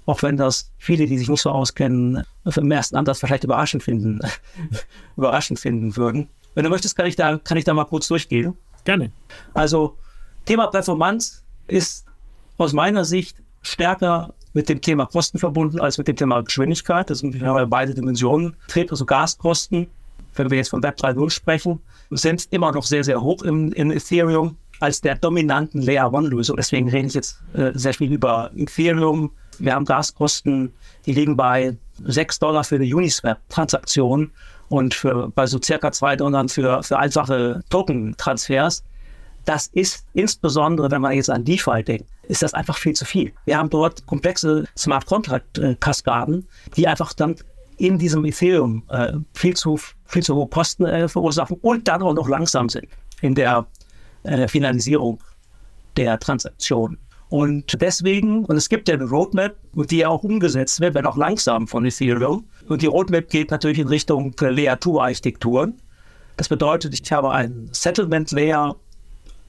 [0.06, 4.20] Auch wenn das viele, die sich nicht so auskennen, im ersten Ansatz vielleicht überraschend finden,
[5.16, 6.28] überraschend finden würden.
[6.54, 8.56] Wenn du möchtest, kann ich da, kann ich da mal kurz durchgehen.
[8.84, 9.10] Gerne.
[9.52, 9.98] Also,
[10.44, 12.06] Thema Performance ist
[12.56, 17.10] aus meiner Sicht stärker mit dem Thema Kosten verbunden als mit dem Thema Geschwindigkeit.
[17.10, 17.38] Das sind
[17.68, 18.56] beide Dimensionen.
[18.68, 19.88] Trieb, also Gaskosten
[20.38, 23.90] wenn wir jetzt von Web 3.0 sprechen, sind immer noch sehr, sehr hoch im, in
[23.90, 26.56] Ethereum als der dominanten Layer One Lösung.
[26.56, 29.30] Deswegen rede ich jetzt äh, sehr viel über Ethereum.
[29.58, 30.72] Wir haben Gaskosten,
[31.06, 34.30] die liegen bei 6 Dollar für eine Uniswap-Transaktion
[34.68, 38.84] und für, bei so circa 2 Dollar für, für einfache Token-Transfers.
[39.44, 43.32] Das ist insbesondere, wenn man jetzt an DeFi denkt, ist das einfach viel zu viel.
[43.44, 46.46] Wir haben dort komplexe Smart Contract-Kaskaden,
[46.76, 47.36] die einfach dann
[47.78, 52.14] in diesem Ethereum äh, viel, zu, viel zu hohe Kosten äh, verursachen und dann auch
[52.14, 52.86] noch langsam sind
[53.20, 53.66] in der
[54.22, 55.18] äh, Finalisierung
[55.96, 56.98] der Transaktion.
[57.28, 61.66] Und deswegen, und es gibt ja eine Roadmap, die auch umgesetzt wird, wenn auch langsam
[61.66, 62.46] von Ethereum.
[62.68, 65.74] Und die Roadmap geht natürlich in Richtung Layer 2 Architekturen.
[66.36, 68.76] Das bedeutet, ich habe einen Settlement Layer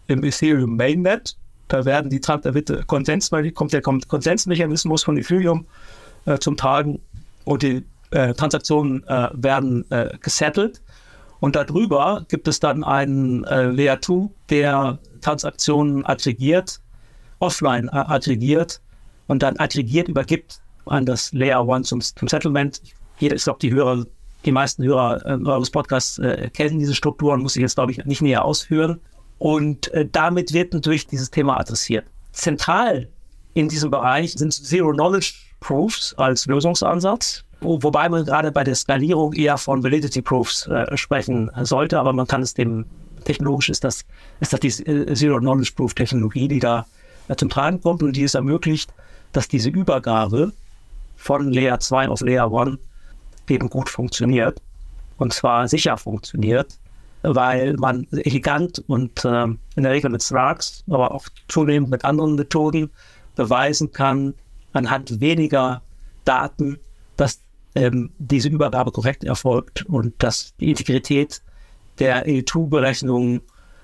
[0.07, 1.37] im Ethereum Mainnet.
[1.67, 2.39] Da werden die, da
[2.87, 5.65] Konsens, kommt der Konsensmechanismus von Ethereum
[6.25, 6.99] äh, zum Tragen
[7.43, 10.81] und die äh, Transaktionen äh, werden äh, gesettelt.
[11.39, 16.79] Und darüber gibt es dann einen äh, Layer 2, der Transaktionen aggregiert,
[17.39, 18.81] offline äh, aggregiert
[19.27, 22.81] und dann aggregiert übergibt an das Layer 1 zum, zum Settlement.
[23.19, 24.05] Jeder ist auch die Hörer,
[24.45, 28.03] die meisten Hörer äh, eures Podcasts äh, kennen diese Strukturen, muss ich jetzt, glaube ich,
[28.05, 28.99] nicht näher ausführen.
[29.37, 32.05] Und äh, damit wird natürlich dieses Thema adressiert.
[32.31, 33.07] Zentral
[33.53, 39.57] in diesem Bereich sind Zero-Knowledge Proofs als Lösungsansatz, wobei man gerade bei der Skalierung eher
[39.57, 42.85] von Validity Proofs äh, sprechen sollte, aber man kann es dem
[43.27, 44.05] technologisch ist das,
[44.39, 46.85] ist das die äh, Zero-Knowledge Proof Technologie, die da
[47.27, 48.91] äh, zum Tragen kommt und die es ermöglicht,
[49.33, 50.53] dass diese Übergabe
[51.17, 52.79] von Layer 2 auf Layer 1
[53.49, 54.61] eben gut funktioniert.
[55.17, 56.77] Und zwar sicher funktioniert,
[57.23, 62.35] weil man elegant und äh, in der Regel mit Snarks, aber auch zunehmend mit anderen
[62.35, 62.89] Methoden
[63.35, 64.33] beweisen kann,
[64.73, 65.81] anhand weniger
[66.23, 66.77] Daten,
[67.17, 67.41] dass
[67.77, 71.41] ähm, diese Übergabe korrekt erfolgt und dass die Integrität
[71.99, 73.41] der E2-Berechnung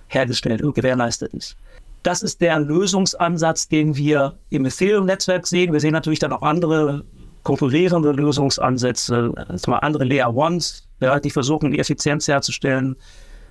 [0.08, 1.56] hergestellt und gewährleistet ist.
[2.02, 5.72] Das ist der Lösungsansatz, den wir im Ethereum-Netzwerk sehen.
[5.72, 7.06] Wir sehen natürlich dann auch andere
[7.44, 9.32] konkurrierende Lösungsansätze,
[9.68, 12.96] andere Layer Ones, ja, die versuchen, die Effizienz herzustellen.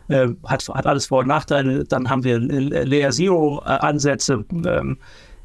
[0.08, 1.84] Äh, hat, hat alles Vor- und Nachteile.
[1.84, 4.98] Dann haben wir Layer Zero-Ansätze, ähm,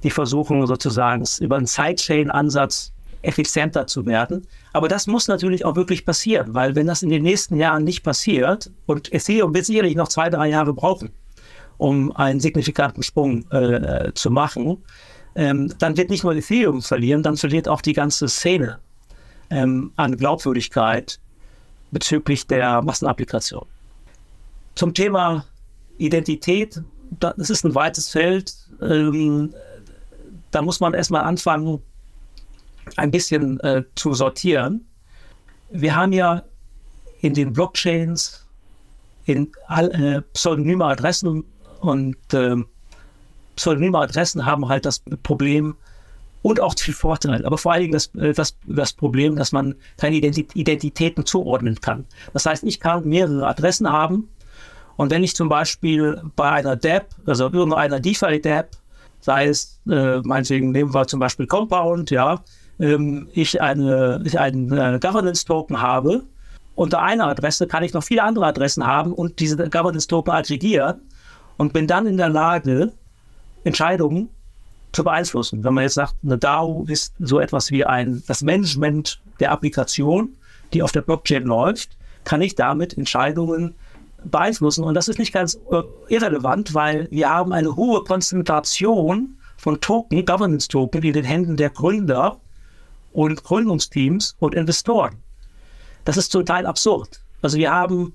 [0.03, 4.47] die versuchen sozusagen über einen Sidechain-Ansatz effizienter zu werden.
[4.73, 8.03] Aber das muss natürlich auch wirklich passieren, weil wenn das in den nächsten Jahren nicht
[8.03, 11.09] passiert und Ethereum wird sicherlich noch zwei, drei Jahre brauchen,
[11.77, 14.77] um einen signifikanten Sprung äh, zu machen,
[15.35, 18.79] ähm, dann wird nicht nur Ethereum verlieren, dann verliert auch die ganze Szene
[19.49, 21.19] ähm, an Glaubwürdigkeit
[21.91, 23.65] bezüglich der Massenapplikation.
[24.75, 25.45] Zum Thema
[25.97, 26.81] Identität,
[27.19, 28.53] das ist ein weites Feld.
[28.81, 29.53] Ähm,
[30.51, 31.81] da muss man erstmal anfangen,
[32.95, 34.87] ein bisschen äh, zu sortieren.
[35.69, 36.43] Wir haben ja
[37.21, 38.45] in den Blockchains
[39.25, 41.43] in all, äh, pseudonyme Adressen
[41.81, 42.55] und äh,
[43.55, 45.75] pseudonyme Adressen haben halt das Problem
[46.43, 49.75] und auch viel Vorteil, aber vor allen Dingen das, äh, das, das Problem, dass man
[49.97, 52.05] keine Identitäten zuordnen kann.
[52.33, 54.29] Das heißt, ich kann mehrere Adressen haben
[54.95, 58.71] und wenn ich zum Beispiel bei einer DApp, also irgendeiner DeFi-DApp,
[59.19, 62.43] sei es, äh, meinetwegen nehmen wir zum Beispiel Compound, ja,
[62.79, 66.23] ähm, ich, eine, ich einen äh, Governance-Token habe,
[66.75, 71.01] unter einer Adresse kann ich noch viele andere Adressen haben und diese Governance-Token aggregieren
[71.57, 72.93] und bin dann in der Lage,
[73.63, 74.29] Entscheidungen
[74.91, 75.63] zu beeinflussen.
[75.63, 80.29] Wenn man jetzt sagt, eine DAO ist so etwas wie ein, das Management der Applikation,
[80.73, 83.73] die auf der Blockchain läuft, kann ich damit Entscheidungen
[84.23, 84.83] beeinflussen.
[84.83, 90.25] Und das ist nicht ganz äh, irrelevant, weil wir haben eine hohe Konzentration von Token,
[90.25, 92.39] Governance-Token in den Händen der Gründer
[93.17, 95.15] und Gründungsteams und Investoren.
[96.05, 97.19] Das ist Teil absurd.
[97.41, 98.13] Also wir haben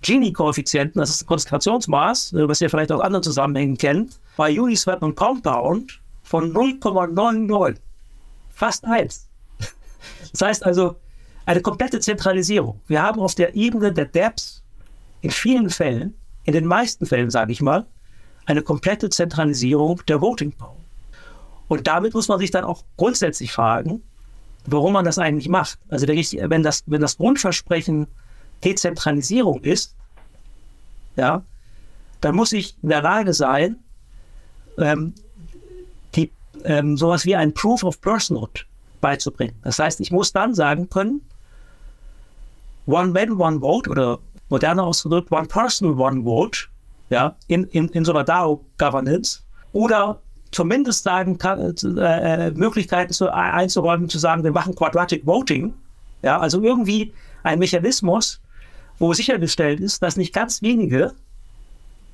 [0.00, 5.16] Gini-Koeffizienten, das ist ein Konzentrationsmaß, was ihr vielleicht aus anderen Zusammenhängen kennt, bei Uniswap und
[5.16, 7.76] Compound von 0,99.
[8.48, 9.28] Fast eins.
[10.32, 10.96] Das heißt also,
[11.44, 12.80] eine komplette Zentralisierung.
[12.86, 14.62] Wir haben auf der Ebene der DApps
[15.20, 17.84] in vielen Fällen, in den meisten Fällen, sage ich mal,
[18.46, 20.76] eine komplette Zentralisierung der Voting Power.
[21.68, 24.02] Und damit muss man sich dann auch grundsätzlich fragen,
[24.66, 25.78] warum man das eigentlich macht.
[25.88, 28.06] Also wenn, ich, wenn, das, wenn das Grundversprechen
[28.64, 29.94] Dezentralisierung ist,
[31.16, 31.42] ja,
[32.20, 33.76] dann muss ich in der Lage sein,
[34.78, 35.14] ähm,
[36.14, 36.30] die,
[36.64, 38.66] ähm, sowas wie ein Proof of Personhood
[39.00, 39.54] beizubringen.
[39.62, 41.20] Das heißt, ich muss dann sagen können,
[42.86, 44.18] One Man, One Vote oder
[44.48, 46.60] moderner ausgedrückt, One Person, One Vote,
[47.10, 49.42] ja, in, in, in so einer DAO-Governance
[49.72, 55.74] oder zumindest sagen kann, äh, äh, Möglichkeiten zu, einzuräumen, zu sagen, wir machen Quadratic Voting,
[56.22, 58.40] ja, also irgendwie ein Mechanismus,
[58.98, 61.12] wo sichergestellt ist, dass nicht ganz wenige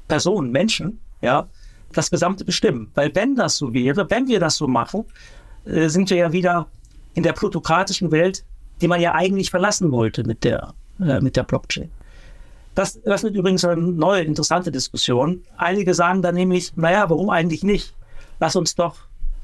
[0.09, 1.49] Personen, Menschen, ja,
[1.93, 2.91] das Gesamte bestimmen.
[2.95, 5.05] Weil wenn das so wäre, wenn wir das so machen,
[5.65, 6.67] äh, sind wir ja wieder
[7.15, 8.45] in der plutokratischen Welt,
[8.81, 11.91] die man ja eigentlich verlassen wollte mit der, äh, mit der Blockchain.
[12.75, 15.43] Das öffnet übrigens eine neue interessante Diskussion.
[15.57, 17.95] Einige sagen dann nämlich, naja, warum eigentlich nicht?
[18.41, 18.97] Lass uns doch,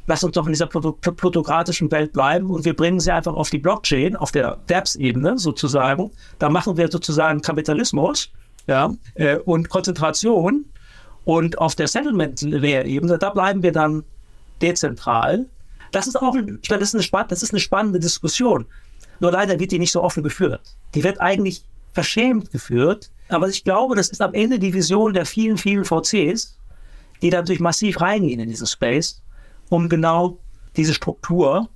[0.07, 3.59] lass uns doch in dieser plutokratischen Welt bleiben und wir bringen sie einfach auf die
[3.59, 6.11] Blockchain, auf der DApps-Ebene sozusagen.
[6.39, 8.31] Da machen wir sozusagen Kapitalismus
[8.67, 10.65] ja, äh, und Konzentration.
[11.25, 14.05] Und auf der Settlement-Layer-Ebene, da bleiben wir dann
[14.63, 15.47] dezentral.
[15.93, 16.35] Das ist auch
[16.69, 18.67] das ist eine, das ist eine spannende Diskussion.
[19.21, 20.61] Nur leider wird die nicht so offen geführt.
[20.95, 23.11] Die wird eigentlich verschämt geführt.
[23.29, 26.57] Aber ich glaube, das ist am Ende die Vision der vielen, vielen VCs,
[27.23, 29.23] die natürlich massiv reingehen in diesen Space,
[29.69, 30.39] um genau
[30.77, 31.69] diese Struktur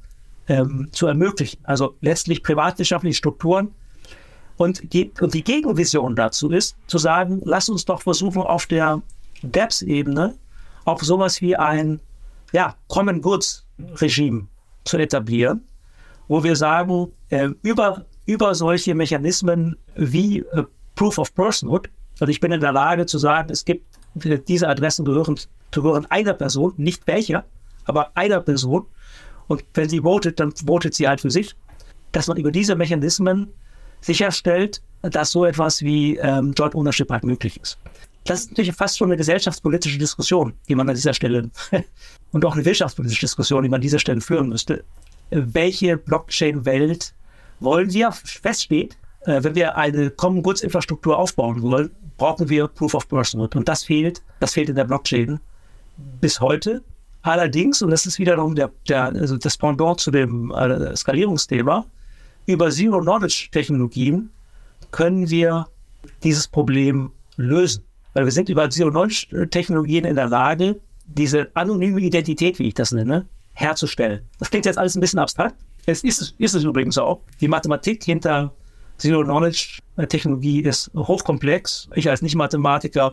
[0.48, 1.58] ähm, zu ermöglichen.
[1.64, 3.74] Also letztlich privatwirtschaftliche Strukturen.
[4.56, 9.02] Und die, und die Gegenvision dazu ist, zu sagen, lass uns doch versuchen, auf der
[9.42, 10.34] DEPS-Ebene
[10.84, 12.00] auch sowas wie ein
[12.52, 14.46] ja, Common Goods Regime
[14.84, 15.66] zu etablieren,
[16.28, 22.38] wo wir sagen, äh, über, über solche Mechanismen wie äh, Proof of Personhood, also ich
[22.38, 25.38] bin in der Lage zu sagen, es gibt diese Adressen gehören,
[25.70, 27.44] gehören einer Person, nicht welcher,
[27.84, 28.86] aber einer Person.
[29.46, 31.54] Und wenn sie votet, dann votet sie halt für sich.
[32.12, 33.48] Dass man über diese Mechanismen
[34.00, 37.78] sicherstellt, dass so etwas wie ähm, Joint Ownership halt möglich ist.
[38.24, 41.50] Das ist natürlich fast schon eine gesellschaftspolitische Diskussion, die man an dieser Stelle
[42.32, 44.84] und auch eine wirtschaftspolitische Diskussion, die man an dieser Stelle führen müsste.
[45.30, 47.14] Welche Blockchain-Welt
[47.60, 48.12] wollen wir?
[48.12, 48.96] Feststeht,
[49.26, 53.56] äh, wenn wir eine Common Goods Infrastruktur aufbauen wollen, brauchen wir Proof of Personhood.
[53.56, 55.40] Und das fehlt, das fehlt in der Blockchain
[56.20, 56.82] bis heute.
[57.22, 61.86] Allerdings, und das ist wiederum der, der, also das Pendant zu dem äh, Skalierungsthema,
[62.46, 64.30] über Zero-Knowledge-Technologien
[64.90, 65.66] können wir
[66.22, 67.82] dieses Problem lösen.
[68.12, 73.26] Weil wir sind über Zero-Knowledge-Technologien in der Lage, diese anonyme Identität, wie ich das nenne,
[73.54, 74.20] herzustellen.
[74.38, 75.56] Das klingt jetzt alles ein bisschen abstrakt.
[75.86, 77.20] Es ist, ist es übrigens auch.
[77.40, 78.52] Die Mathematik hinter
[78.98, 81.88] Zero-Knowledge-Technologie ist hochkomplex.
[81.94, 83.12] Ich als Nicht-Mathematiker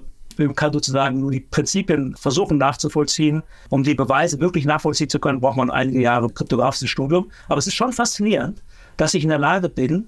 [0.56, 3.44] kann sozusagen nur die Prinzipien versuchen nachzuvollziehen.
[3.70, 7.32] Um die Beweise wirklich nachvollziehen zu können, braucht man einige Jahre kryptografisches Studium.
[7.48, 8.64] Aber es ist schon faszinierend,
[8.98, 10.08] dass ich in der Lage bin,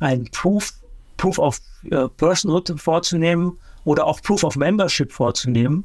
[0.00, 0.72] ein Proof,
[1.16, 1.60] Proof of
[1.92, 5.84] uh, Personhood vorzunehmen oder auch Proof of Membership vorzunehmen,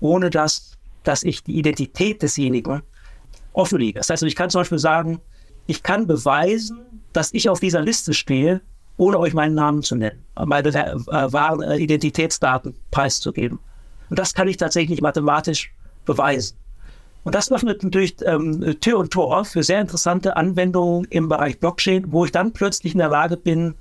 [0.00, 2.82] ohne dass, dass ich die Identität desjenigen
[3.52, 3.98] offenlege.
[3.98, 5.20] Das heißt, ich kann zum Beispiel sagen,
[5.66, 6.80] ich kann beweisen,
[7.12, 8.60] dass ich auf dieser Liste stehe,
[8.96, 13.58] ohne euch meinen Namen zu nennen, meine äh, wahren äh, Identitätsdaten preiszugeben.
[14.10, 15.72] Und das kann ich tatsächlich mathematisch
[16.04, 16.56] beweisen.
[17.24, 22.10] Und das öffnet natürlich ähm, Tür und Tor für sehr interessante Anwendungen im Bereich Blockchain,
[22.10, 23.74] wo ich dann plötzlich in der Lage bin,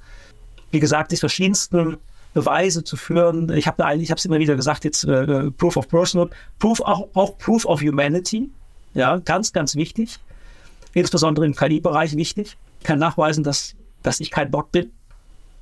[0.69, 1.97] wie gesagt, die verschiedensten
[2.33, 3.51] Beweise zu führen.
[3.51, 7.37] Ich habe ich es immer wieder gesagt, jetzt äh, Proof of Personal, Proof auch, auch
[7.39, 8.49] Proof of Humanity,
[8.93, 10.19] ja, ganz, ganz wichtig,
[10.93, 12.57] insbesondere im KI-Bereich wichtig.
[12.79, 14.91] Ich kann nachweisen, dass, dass ich kein Bot bin,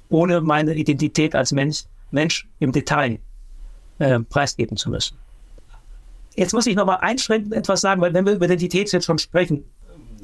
[0.10, 3.20] ohne meine Identität als Mensch, Mensch im Detail
[4.00, 5.18] äh, preisgeben zu müssen.
[6.36, 9.66] Jetzt muss ich nochmal einschränkend etwas sagen, weil wenn wir über Identität jetzt schon sprechen,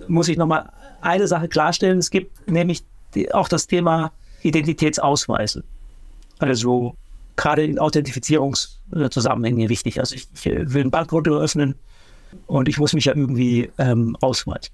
[0.07, 1.97] muss ich nochmal eine Sache klarstellen.
[1.99, 5.63] Es gibt nämlich die, auch das Thema Identitätsausweise.
[6.39, 6.95] Also
[7.35, 9.99] gerade in Authentifizierungszusammenhängen wichtig.
[9.99, 11.75] Also ich, ich, will ein Bankkonto eröffnen
[12.47, 14.71] und ich muss mich ja irgendwie ähm, ausweisen.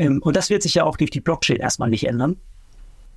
[0.00, 2.36] Ähm, und das wird sich ja auch durch die Blockchain erstmal nicht ändern.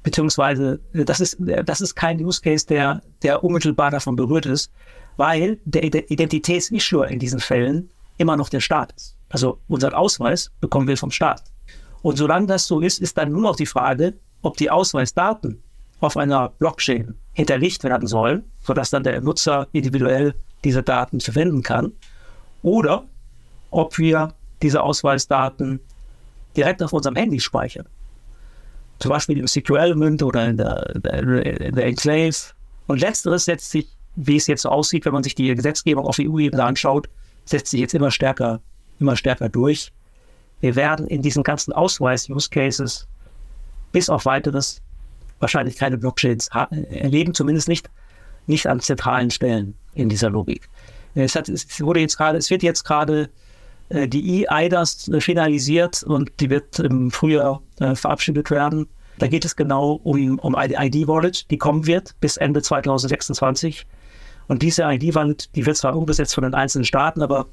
[0.04, 4.69] Beziehungsweise, äh, das ist, das ist kein Use Case, der, der unmittelbar davon berührt ist,
[5.15, 9.15] weil der Identitätsissue in diesen Fällen immer noch der Staat ist.
[9.30, 11.43] Also unseren Ausweis bekommen wir vom Staat.
[12.02, 15.63] Und solange das so ist, ist dann nur noch die Frage, ob die Ausweisdaten
[16.02, 21.93] auf einer Blockchain hinterlegt werden sollen, sodass dann der Nutzer individuell diese Daten verwenden kann,
[22.62, 23.06] oder
[23.72, 25.80] ob wir diese Ausweisdaten
[26.55, 27.87] direkt auf unserem Handy speichern.
[28.99, 32.35] Zum Beispiel im Secure Element oder in der, in der Enclave.
[32.87, 36.17] Und letzteres setzt sich, wie es jetzt so aussieht, wenn man sich die Gesetzgebung auf
[36.19, 37.09] EU-Ebene anschaut,
[37.45, 38.61] setzt sich jetzt immer stärker,
[38.99, 39.91] immer stärker durch.
[40.61, 43.07] Wir werden in diesen ganzen Ausweis-Use-Cases
[43.91, 44.81] bis auf weiteres
[45.39, 46.49] wahrscheinlich keine Blockchains
[46.89, 47.89] erleben, zumindest nicht,
[48.47, 50.69] nicht an zentralen Stellen in dieser Logik.
[51.15, 53.29] Es, hat, es wurde jetzt gerade, es wird jetzt gerade
[54.08, 58.88] die E-IDAS finalisiert und die wird im Frühjahr äh, verabschiedet werden.
[59.19, 63.86] Da geht es genau um, um eine ID-Wallet, die kommen wird bis Ende 2026.
[64.47, 67.45] Und diese ID-Wallet, die wird zwar umgesetzt von den einzelnen Staaten, aber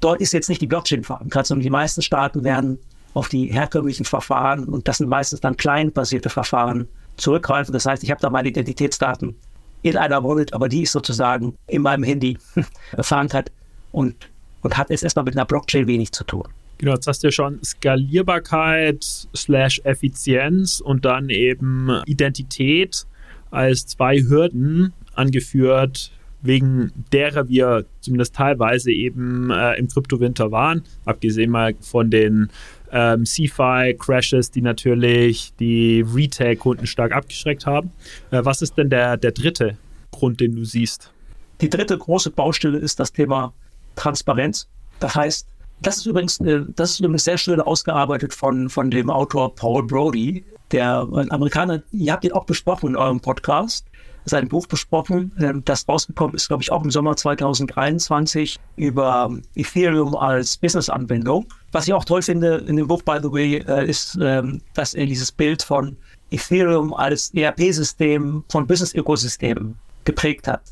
[0.00, 2.78] dort ist jetzt nicht die Blockchain verankert, sondern die meisten Staaten werden
[3.14, 7.72] auf die herkömmlichen Verfahren, und das sind meistens dann client-basierte Verfahren, zurückgreifen.
[7.72, 9.34] Das heißt, ich habe da meine Identitätsdaten
[9.82, 12.36] in einer Wallet, aber die ist sozusagen in meinem Handy
[13.00, 13.50] verankert
[13.92, 14.28] und,
[14.66, 16.42] und hat jetzt erstmal mit einer Blockchain wenig zu tun.
[16.78, 23.06] Genau, jetzt hast du ja schon Skalierbarkeit slash Effizienz und dann eben Identität
[23.52, 26.10] als zwei Hürden angeführt,
[26.42, 32.50] wegen derer wir zumindest teilweise eben äh, im Kryptowinter waren, abgesehen mal von den
[32.90, 37.92] ähm, CFI-Crashes, die natürlich die Retail-Kunden stark abgeschreckt haben.
[38.32, 39.76] Äh, was ist denn der, der dritte
[40.10, 41.12] Grund, den du siehst?
[41.60, 43.54] Die dritte große Baustelle ist das Thema
[43.96, 44.68] Transparenz.
[45.00, 45.46] Das heißt,
[45.80, 49.82] das ist übrigens, äh, das ist übrigens sehr schön ausgearbeitet von, von dem Autor Paul
[49.86, 53.86] Brody, der ein Amerikaner, ihr habt ihn auch besprochen in eurem Podcast.
[54.28, 55.32] sein Buch besprochen.
[55.38, 61.46] Ähm, das rausgekommen ist, glaube ich, auch im Sommer 2023 über Ethereum als Business-Anwendung.
[61.70, 64.94] Was ich auch toll finde in dem Buch, by the way, äh, ist, ähm, dass
[64.94, 65.96] er dieses Bild von
[66.30, 70.62] Ethereum als ERP-System von Business-Ökosystemen geprägt hat.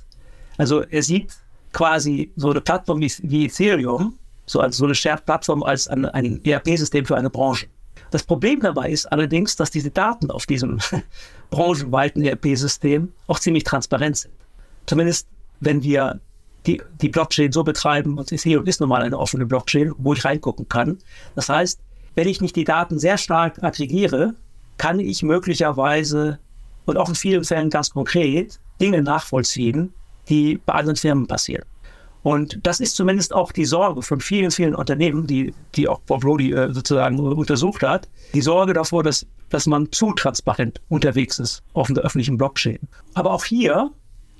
[0.58, 1.36] Also er sieht
[1.74, 6.42] quasi so eine Plattform wie, wie Ethereum, so, als, so eine Shared-Plattform als ein, ein
[6.42, 7.66] ERP-System für eine Branche.
[8.10, 10.78] Das Problem dabei ist allerdings, dass diese Daten auf diesem
[11.50, 14.34] branchenweiten ERP-System auch ziemlich transparent sind.
[14.86, 15.26] Zumindest
[15.60, 16.20] wenn wir
[16.66, 20.24] die, die Blockchain so betreiben, und Ethereum ist nun mal eine offene Blockchain, wo ich
[20.24, 20.98] reingucken kann.
[21.34, 21.80] Das heißt,
[22.14, 24.34] wenn ich nicht die Daten sehr stark aggregiere,
[24.78, 26.38] kann ich möglicherweise
[26.86, 29.92] und auch in vielen Fällen ganz konkret Dinge nachvollziehen,
[30.28, 31.64] die bei anderen Firmen passieren.
[32.22, 36.22] Und das ist zumindest auch die Sorge von vielen, vielen Unternehmen, die, die auch Bob
[36.22, 41.62] Brody äh, sozusagen untersucht hat, die Sorge davor, dass, dass man zu transparent unterwegs ist
[41.74, 42.78] auf der öffentlichen Blockchain.
[43.12, 43.90] Aber auch hier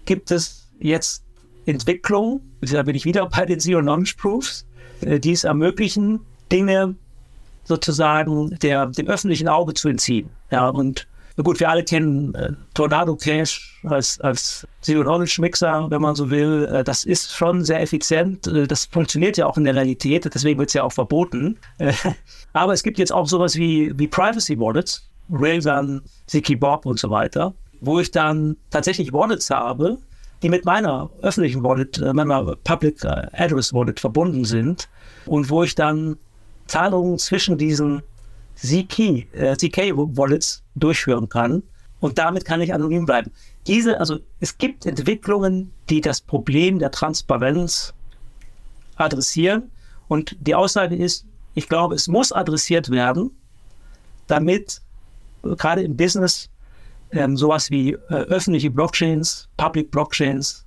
[0.07, 1.25] gibt es jetzt
[1.67, 4.65] Entwicklungen, da bin ich wieder bei den Zero-Knowledge-Proofs,
[5.03, 6.21] äh, die es ermöglichen,
[6.51, 6.95] Dinge
[7.65, 10.31] sozusagen der, dem öffentlichen Auge zu entziehen.
[10.51, 11.07] Ja, und
[11.43, 16.69] gut, wir alle kennen äh, Tornado Cache als, als Zero-Knowledge-Mixer, wenn man so will.
[16.73, 18.47] Äh, das ist schon sehr effizient.
[18.47, 21.59] Äh, das funktioniert ja auch in der Realität, deswegen wird es ja auch verboten.
[21.79, 21.93] Äh,
[22.53, 27.11] aber es gibt jetzt auch sowas wie, wie Privacy Wallets, Railgun, Ziki Bob und so
[27.11, 29.99] weiter, wo ich dann tatsächlich Wallets habe,
[30.43, 34.89] die mit meiner öffentlichen Wallet, äh, meiner Public äh, Address Wallet verbunden sind
[35.27, 36.17] und wo ich dann
[36.67, 38.03] Zahlungen zwischen diesen
[38.57, 41.63] ZK, äh, ZK-Wallets durchführen kann.
[42.01, 43.31] Und damit kann ich anonym bleiben.
[43.67, 47.95] Diese, also es gibt Entwicklungen, die das Problem der Transparenz
[48.97, 49.71] adressieren.
[50.09, 53.31] Und die Aussage ist, ich glaube, es muss adressiert werden,
[54.27, 54.83] damit
[55.43, 56.51] gerade im Business
[57.13, 60.65] ähm, sowas wie äh, öffentliche Blockchains, Public Blockchains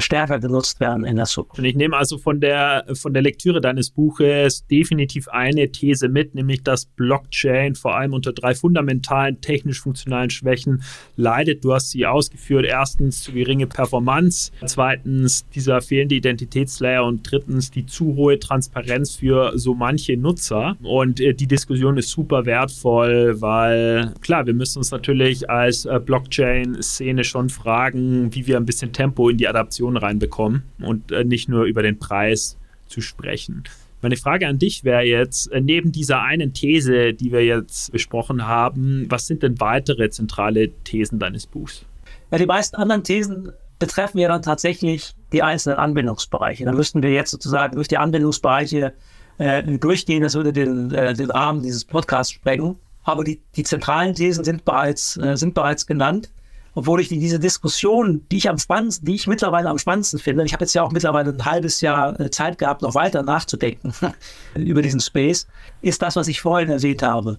[0.00, 1.58] stärker genutzt werden in der Zukunft.
[1.58, 6.34] Und ich nehme also von der, von der Lektüre deines Buches definitiv eine These mit,
[6.34, 10.82] nämlich dass Blockchain vor allem unter drei fundamentalen technisch-funktionalen Schwächen
[11.16, 11.64] leidet.
[11.64, 12.64] Du hast sie ausgeführt.
[12.66, 19.52] Erstens zu geringe Performance, zweitens dieser fehlende Identitätslayer und drittens die zu hohe Transparenz für
[19.58, 20.76] so manche Nutzer.
[20.82, 26.00] Und äh, die Diskussion ist super wertvoll, weil klar, wir müssen uns natürlich als äh,
[26.04, 31.24] Blockchain-Szene schon fragen, wie wir ein bisschen Tempo in die Adaption Informationen reinbekommen und äh,
[31.24, 32.56] nicht nur über den Preis
[32.86, 33.64] zu sprechen.
[34.02, 38.46] Meine Frage an dich wäre jetzt, äh, neben dieser einen These, die wir jetzt besprochen
[38.46, 41.84] haben, was sind denn weitere zentrale Thesen deines Buchs?
[42.30, 46.64] Ja, die meisten anderen Thesen betreffen ja dann tatsächlich die einzelnen Anwendungsbereiche.
[46.64, 48.92] Da müssten wir jetzt sozusagen durch die Anwendungsbereiche
[49.38, 52.76] äh, durchgehen, das würde den, äh, den Rahmen dieses Podcasts sprengen.
[53.04, 56.30] Aber die, die zentralen Thesen sind bereits, äh, sind bereits genannt
[56.76, 60.52] obwohl ich diese Diskussion, die ich am spannendsten, die ich mittlerweile am spannendsten finde, ich
[60.52, 63.94] habe jetzt ja auch mittlerweile ein halbes Jahr äh, Zeit gehabt, noch weiter nachzudenken
[64.54, 65.46] über diesen Space,
[65.80, 67.38] ist das, was ich vorhin erwähnt habe.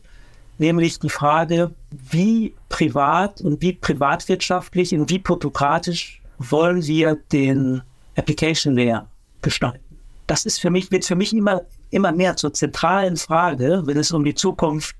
[0.57, 7.83] Nämlich die Frage, wie privat und wie privatwirtschaftlich und wie plutokratisch wollen wir den
[8.15, 9.07] Application Layer
[9.43, 9.99] gestalten.
[10.25, 11.61] Das ist für mich, wird für mich immer,
[11.91, 14.95] immer mehr zur zentralen Frage, wenn es um die Zukunft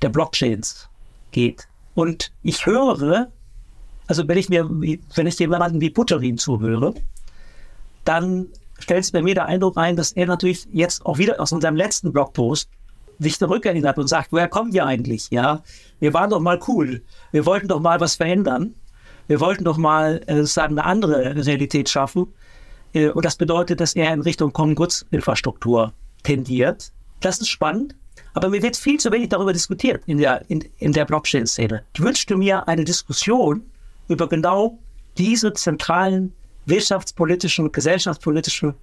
[0.00, 0.88] der Blockchains
[1.32, 1.66] geht.
[1.96, 3.32] Und ich höre
[4.10, 6.94] also wenn ich mir, wenn ich jemanden wie Butterin zuhöre,
[8.04, 8.48] dann
[8.80, 11.76] stellt es bei mir der Eindruck ein, dass er natürlich jetzt auch wieder aus unserem
[11.76, 12.68] letzten Blogpost
[13.20, 15.30] sich zurückerinnert und sagt, woher kommen wir eigentlich?
[15.30, 15.62] Ja,
[16.00, 17.02] wir waren doch mal cool.
[17.30, 18.74] Wir wollten doch mal was verändern.
[19.28, 22.26] Wir wollten doch mal äh, sozusagen eine andere Realität schaffen.
[22.92, 25.92] Äh, und das bedeutet, dass er in Richtung Common Goods Infrastruktur
[26.24, 26.90] tendiert.
[27.20, 27.94] Das ist spannend.
[28.34, 31.84] Aber mir wird viel zu wenig darüber diskutiert in der, in, in der Blockchain-Szene.
[31.94, 33.69] Ich wünschte mir eine Diskussion
[34.10, 34.78] über genau
[35.16, 36.32] diese zentralen
[36.66, 38.74] wirtschaftspolitischen und gesellschaftspolitischen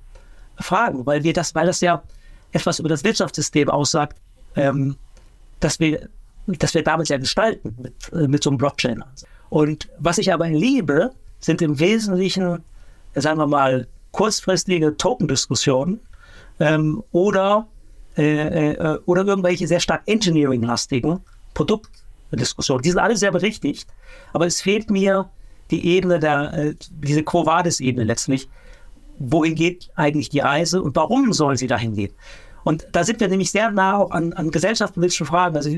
[0.59, 2.01] Fragen, weil wir das, weil das ja
[2.51, 4.17] etwas über das Wirtschaftssystem aussagt,
[4.55, 4.95] ähm,
[5.59, 6.09] dass wir,
[6.47, 9.03] dass wir damit ja gestalten mit, äh, mit so einem Blockchain.
[9.49, 12.63] Und was ich aber liebe, sind im Wesentlichen,
[13.13, 15.99] sagen wir mal, kurzfristige Token-Diskussionen
[16.59, 17.67] ähm, oder,
[18.17, 21.19] äh, äh, oder irgendwelche sehr stark engineering-lastigen
[22.30, 22.82] Produktdiskussionen.
[22.82, 23.88] Die sind alle sehr berechtigt,
[24.34, 25.30] aber es fehlt mir
[25.71, 28.49] die Ebene der, äh, diese Quo Vadis-Ebene letztlich.
[29.19, 32.13] Wohin geht eigentlich die Reise und warum soll sie dahin gehen?
[32.63, 35.55] Und da sind wir nämlich sehr nah auch an, an gesellschaftspolitischen Fragen.
[35.55, 35.69] Also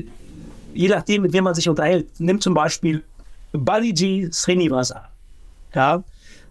[0.74, 3.04] je nachdem, mit wem man sich unterhält, nimmt zum Beispiel
[3.52, 5.08] Baliji Srinivasa.
[5.74, 6.02] Ja,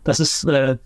[0.04, 0.78] das ist äh,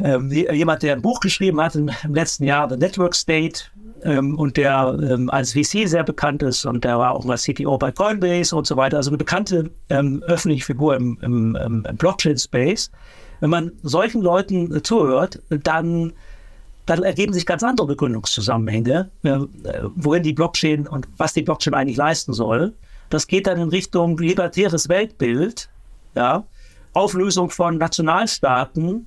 [0.00, 3.64] äh, jemand, der ein Buch geschrieben hat im, im, letzten Jahr, The Network State,
[4.04, 7.78] ähm, und der ähm, als VC sehr bekannt ist und der war auch mal CTO
[7.78, 12.90] bei Coinbase und so weiter, also eine bekannte ähm, öffentliche Figur im, im, im Blockchain-Space.
[13.40, 16.12] Wenn man solchen Leuten äh, zuhört, dann,
[16.86, 19.38] dann ergeben sich ganz andere Begründungszusammenhänge, äh,
[19.94, 22.72] worin die Blockchain und was die Blockchain eigentlich leisten soll.
[23.08, 25.68] Das geht dann in Richtung libertäres Weltbild,
[26.14, 26.44] ja,
[26.92, 29.06] Auflösung von Nationalstaaten,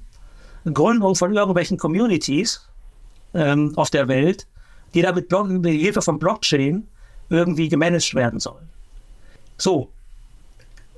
[0.65, 2.67] Gründung von irgendwelchen Communities
[3.33, 4.47] ähm, auf der Welt,
[4.93, 6.87] die damit mit Hilfe von Blockchain
[7.29, 8.69] irgendwie gemanagt werden sollen.
[9.57, 9.89] So.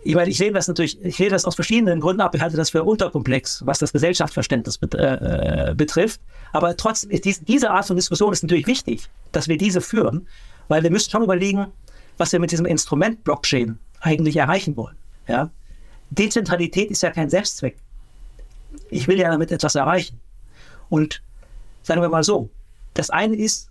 [0.03, 2.57] Ich meine, ich sehe das natürlich, ich sehe das aus verschiedenen Gründen ab, ich halte
[2.57, 6.21] das für unterkomplex, was das Gesellschaftsverständnis bet äh, betrifft.
[6.53, 10.27] Aber trotzdem ist dies, diese Art von Diskussion ist natürlich wichtig, dass wir diese führen,
[10.67, 11.67] weil wir müssen schon überlegen,
[12.17, 14.95] was wir mit diesem Instrument Blockchain eigentlich erreichen wollen.
[15.27, 15.49] Ja?
[16.11, 17.77] Dezentralität ist ja kein Selbstzweck.
[18.89, 20.19] Ich will ja damit etwas erreichen.
[20.89, 21.23] Und
[21.81, 22.49] sagen wir mal so,
[22.93, 23.69] das eine ist,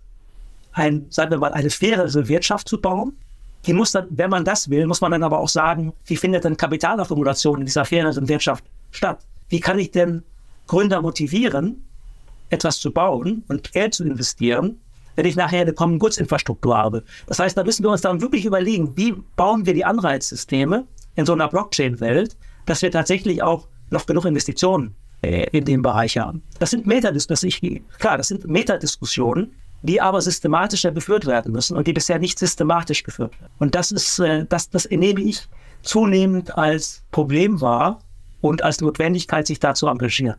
[0.75, 3.17] ein, sagen wir mal, eine fairere Wirtschaft zu bauen.
[3.65, 6.43] Die muss dann, wenn man das will, muss man dann aber auch sagen, wie findet
[6.43, 9.25] denn Kapitalakkumulation in dieser faireren Wirtschaft statt?
[9.49, 10.23] Wie kann ich denn
[10.67, 11.83] Gründer motivieren,
[12.49, 14.79] etwas zu bauen und Geld zu investieren,
[15.15, 17.03] wenn ich nachher eine Common Goods Infrastruktur habe?
[17.25, 21.25] Das heißt, da müssen wir uns dann wirklich überlegen, wie bauen wir die Anreizsysteme in
[21.25, 26.43] so einer Blockchain-Welt, dass wir tatsächlich auch noch genug Investitionen äh, in dem Bereich haben.
[26.59, 31.93] Das sind Metadiskussionen, klar, das sind Metadiskussionen, die aber systematischer geführt werden müssen und die
[31.93, 33.51] bisher nicht systematisch geführt werden.
[33.59, 35.47] Und das ist, äh, das, das nehme ich
[35.81, 38.01] zunehmend als Problem wahr
[38.41, 40.37] und als Notwendigkeit, sich da zu engagieren.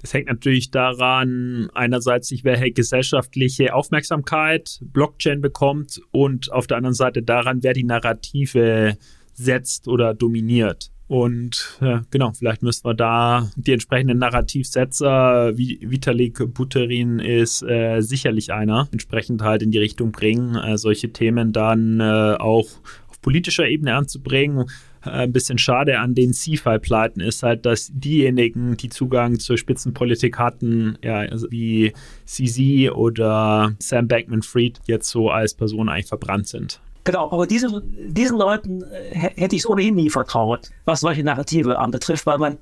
[0.00, 7.22] Das hängt natürlich daran, einerseits, welche gesellschaftliche Aufmerksamkeit Blockchain bekommt und auf der anderen Seite
[7.22, 8.96] daran, wer die Narrative
[9.34, 10.90] setzt oder dominiert.
[11.08, 18.02] Und ja, genau, vielleicht müssen wir da die entsprechenden Narrativsetzer, wie Vitalik Buterin ist äh,
[18.02, 22.68] sicherlich einer, entsprechend halt in die Richtung bringen, äh, solche Themen dann äh, auch
[23.08, 24.66] auf politischer Ebene anzubringen.
[25.02, 30.38] Äh, ein bisschen schade an den CFI-Pleiten ist halt, dass diejenigen, die Zugang zur Spitzenpolitik
[30.38, 31.94] hatten, ja, also wie
[32.26, 36.82] CZ oder Sam Bankman-Fried, jetzt so als Person eigentlich verbrannt sind.
[37.04, 41.78] Genau, aber diese, diesen Leuten äh, hätte ich es ohnehin nie vertraut, was solche Narrative
[41.78, 42.58] anbetrifft, weil man,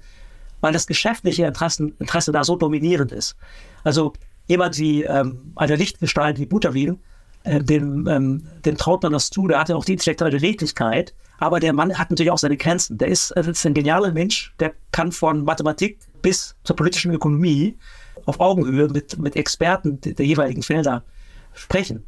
[0.60, 3.36] weil das geschäftliche Interesse, Interesse da so dominierend ist.
[3.84, 4.12] Also
[4.46, 7.00] jemand wie ähm, eine Lichtgestalt wie Butterin,
[7.44, 11.14] äh, dem, ähm, dem traut man das zu, der hat ja auch die intellektuelle Redlichkeit,
[11.38, 12.98] aber der Mann hat natürlich auch seine Grenzen.
[12.98, 17.76] Der ist, äh, ist ein genialer Mensch, der kann von Mathematik bis zur politischen Ökonomie
[18.24, 21.04] auf Augenhöhe mit, mit Experten der, der jeweiligen Felder
[21.52, 22.06] sprechen.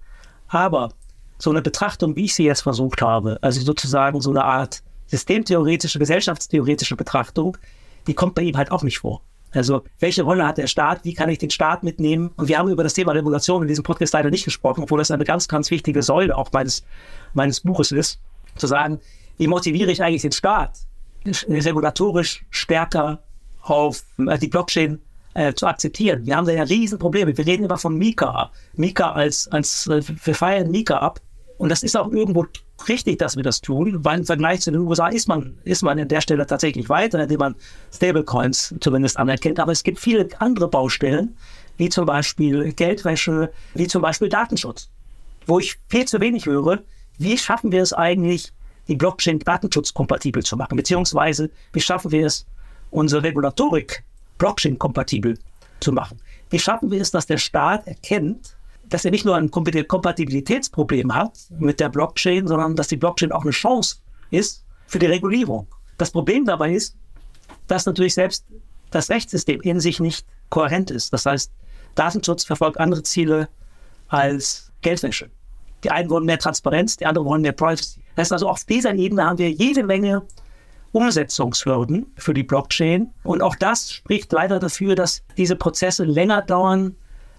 [0.49, 0.91] Aber
[1.39, 5.99] so eine Betrachtung, wie ich sie jetzt versucht habe, also sozusagen so eine Art systemtheoretische,
[5.99, 7.57] gesellschaftstheoretische Betrachtung,
[8.07, 9.23] die kommt bei ihm halt auch nicht vor.
[9.53, 11.05] Also, welche Rolle hat der Staat?
[11.05, 12.31] Wie kann ich den Staat mitnehmen?
[12.37, 15.11] Und wir haben über das Thema Regulation in diesem Podcast leider nicht gesprochen, obwohl das
[15.11, 16.85] eine ganz, ganz wichtige Säule auch meines,
[17.33, 18.21] meines Buches ist,
[18.57, 19.01] zu sagen,
[19.39, 20.81] wie motiviere ich eigentlich den Staat,
[21.25, 23.23] regulatorisch stärker
[23.63, 25.01] auf äh, die Blockchain
[25.35, 26.27] äh, zu akzeptieren.
[26.27, 27.37] Wir haben da ja Riesenprobleme.
[27.37, 28.51] Wir reden immer von Mika.
[28.75, 31.21] Mika als, als äh, wir feiern Mika ab.
[31.59, 32.47] Und das ist auch irgendwo
[32.89, 35.99] richtig, dass wir das tun, weil im Vergleich zu den USA ist man, ist man
[35.99, 37.57] an der Stelle tatsächlich weiter, indem man
[37.93, 39.59] Stablecoins zumindest anerkennt.
[39.59, 41.37] Aber es gibt viele andere Baustellen,
[41.77, 44.89] wie zum Beispiel Geldwäsche, wie zum Beispiel Datenschutz,
[45.47, 46.81] wo ich viel zu wenig höre.
[47.19, 48.53] Wie schaffen wir es eigentlich,
[48.87, 50.77] die Blockchain datenschutzkompatibel zu machen?
[50.77, 52.47] Beziehungsweise, wie schaffen wir es,
[52.91, 54.05] unsere Regulatorik
[54.39, 55.37] Blockchain-kompatibel
[55.81, 56.21] zu machen?
[56.51, 58.57] Wie schaffen wir es, dass der Staat erkennt,
[58.89, 63.43] dass er nicht nur ein Kompatibilitätsproblem hat mit der Blockchain, sondern dass die Blockchain auch
[63.43, 63.97] eine Chance
[64.31, 65.67] ist für die Regulierung.
[65.99, 66.97] Das Problem dabei ist,
[67.67, 68.47] dass natürlich selbst
[68.91, 71.13] das Rechtssystem in sich nicht kohärent ist.
[71.13, 71.53] Das heißt,
[71.95, 73.49] Datenschutz verfolgt andere Ziele
[74.09, 75.31] als Geldwäsche.
[75.85, 78.01] Die einen wollen mehr Transparenz, die anderen wollen mehr Privacy.
[78.15, 80.23] Das heißt also, auf dieser Ebene haben wir jede Menge
[80.93, 83.13] Umsetzungshürden für die Blockchain.
[83.23, 86.97] Und auch das spricht leider dafür, dass diese Prozesse länger dauern,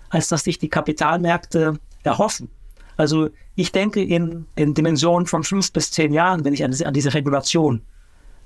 [0.09, 2.49] als dass sich die Kapitalmärkte erhoffen.
[2.97, 6.93] Also ich denke in, in Dimensionen von fünf bis zehn Jahren, wenn ich an, an
[6.93, 7.81] diese Regulation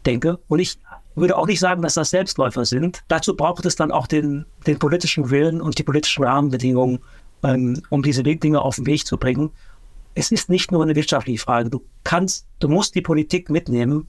[0.05, 0.39] denke.
[0.47, 0.77] Und ich
[1.15, 3.03] würde auch nicht sagen, dass das Selbstläufer sind.
[3.07, 6.99] Dazu braucht es dann auch den, den politischen Willen und die politischen Rahmenbedingungen,
[7.43, 9.51] ähm, um diese Dinge auf den Weg zu bringen.
[10.15, 11.69] Es ist nicht nur eine wirtschaftliche Frage.
[11.69, 14.07] Du kannst, du musst die Politik mitnehmen,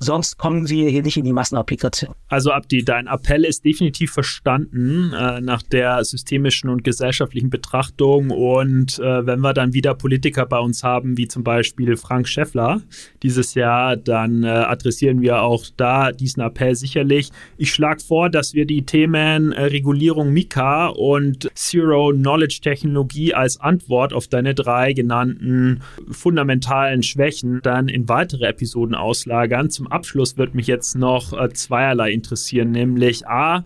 [0.00, 2.14] Sonst kommen wir hier nicht in die Massenapplikation.
[2.28, 8.30] Also Abdi, dein Appell ist definitiv verstanden äh, nach der systemischen und gesellschaftlichen Betrachtung.
[8.30, 12.82] Und äh, wenn wir dann wieder Politiker bei uns haben, wie zum Beispiel Frank Schäffler
[13.22, 17.30] dieses Jahr, dann äh, adressieren wir auch da diesen Appell sicherlich.
[17.56, 23.60] Ich schlage vor, dass wir die Themen äh, Regulierung Mika und Zero Knowledge Technologie als
[23.60, 25.80] Antwort auf deine drei genannten
[26.10, 29.70] fundamentalen Schwächen dann in weitere Episoden auslagern.
[29.70, 33.64] Zum Abschluss wird mich jetzt noch äh, zweierlei interessieren, nämlich A,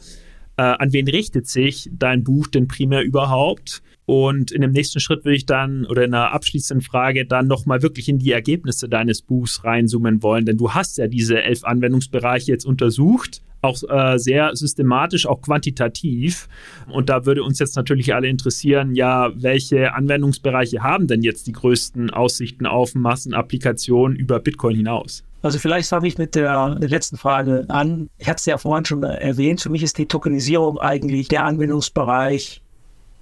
[0.56, 3.82] äh, an wen richtet sich dein Buch denn primär überhaupt?
[4.04, 7.82] Und in dem nächsten Schritt würde ich dann oder in einer abschließenden Frage dann nochmal
[7.82, 12.50] wirklich in die Ergebnisse deines Buchs reinzoomen wollen, denn du hast ja diese elf Anwendungsbereiche
[12.50, 16.48] jetzt untersucht, auch äh, sehr systematisch, auch quantitativ.
[16.88, 21.52] Und da würde uns jetzt natürlich alle interessieren, ja, welche Anwendungsbereiche haben denn jetzt die
[21.52, 25.22] größten Aussichten auf Massenapplikationen über Bitcoin hinaus?
[25.42, 28.08] Also vielleicht fange ich mit der, der letzten Frage an.
[28.18, 32.62] Ich hatte es ja vorhin schon erwähnt, für mich ist die Tokenisierung eigentlich der Anwendungsbereich,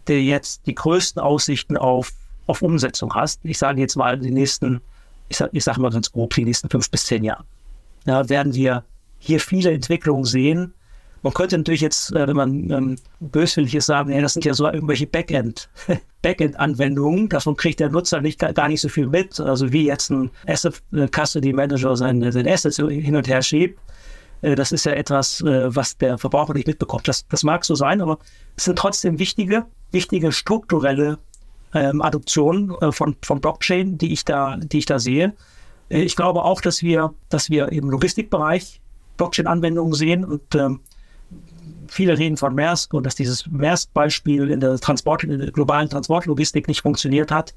[0.07, 2.13] der jetzt die größten Aussichten auf,
[2.47, 3.41] auf Umsetzung hast.
[3.43, 4.83] Ich sage jetzt mal die nächsten,
[5.31, 7.45] ich sage ich sag mal ganz grob, die nächsten fünf bis zehn Jahre.
[8.05, 8.85] Da werden wir
[9.19, 10.75] hier viele Entwicklungen sehen,
[11.23, 14.55] man könnte natürlich jetzt, äh, wenn man ähm, böswillig ist, sagen, ja, das sind ja
[14.55, 15.69] so irgendwelche Backend,
[16.23, 17.29] Backend-Anwendungen.
[17.29, 19.39] Davon kriegt der Nutzer nicht, gar nicht so viel mit.
[19.41, 23.79] Also wie jetzt ein Asset äh, Custody Manager seine, seine Assets hin und her schiebt.
[24.43, 27.07] Äh, das ist ja etwas, äh, was der Verbraucher nicht mitbekommt.
[27.07, 28.19] Das, das mag so sein, aber
[28.57, 31.19] es sind trotzdem wichtige, wichtige strukturelle
[31.75, 35.35] ähm, Adoptionen äh, von, von Blockchain, die ich da, die ich da sehe.
[35.89, 38.81] Äh, ich glaube auch, dass wir, dass wir im Logistikbereich
[39.17, 40.81] Blockchain-Anwendungen sehen und ähm,
[41.91, 44.79] viele reden von Maersk und dass dieses Maersk-Beispiel in der
[45.23, 47.55] in der globalen Transportlogistik nicht funktioniert hat.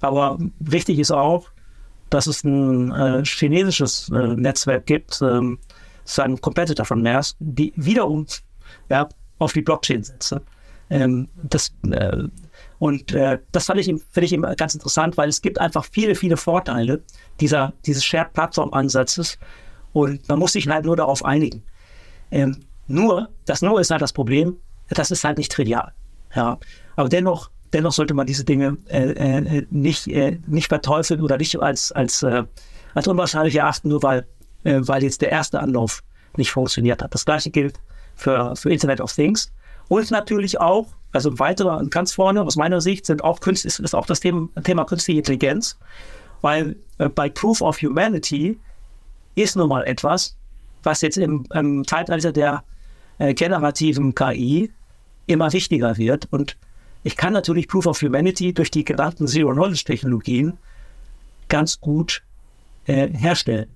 [0.00, 1.48] Aber wichtig ist auch,
[2.10, 5.58] dass es ein äh, chinesisches äh, Netzwerk gibt, ähm,
[6.04, 8.26] das ist ein Competitor von Maersk, die wiederum
[8.90, 9.08] ja,
[9.38, 10.40] auf die Blockchain setzen.
[10.90, 12.24] Ähm, das, äh,
[12.78, 16.14] und äh, das fand ich, finde ich immer ganz interessant, weil es gibt einfach viele,
[16.14, 17.02] viele Vorteile
[17.40, 19.38] dieser, dieses Shared-Plattform-Ansatzes
[19.94, 21.62] und man muss sich halt nur darauf einigen.
[22.30, 24.56] Ähm, nur, das Nur ist halt das Problem,
[24.88, 25.92] das ist halt nicht trivial.
[26.34, 26.58] Ja.
[26.96, 31.58] Aber dennoch, dennoch sollte man diese Dinge äh, äh, nicht, äh, nicht verteufeln oder nicht
[31.60, 32.44] als, als, äh,
[32.94, 34.26] als unwahrscheinlich erachten, nur weil,
[34.64, 36.02] äh, weil jetzt der erste Anlauf
[36.36, 37.14] nicht funktioniert hat.
[37.14, 37.80] Das gleiche gilt
[38.14, 39.52] für, für Internet of Things.
[39.88, 43.94] Und natürlich auch, also weiterer ganz vorne aus meiner Sicht sind auch Künst, ist, ist
[43.94, 45.78] auch das Thema, Thema künstliche Intelligenz,
[46.40, 48.58] weil äh, bei Proof of Humanity
[49.34, 50.36] ist nun mal etwas,
[50.82, 52.62] was jetzt im, im Zeitalter der
[53.18, 54.70] äh, generativen KI
[55.26, 56.28] immer wichtiger wird.
[56.30, 56.56] Und
[57.02, 60.54] ich kann natürlich Proof of Humanity durch die genannten Zero-Knowledge-Technologien
[61.48, 62.22] ganz gut
[62.86, 63.68] äh, herstellen.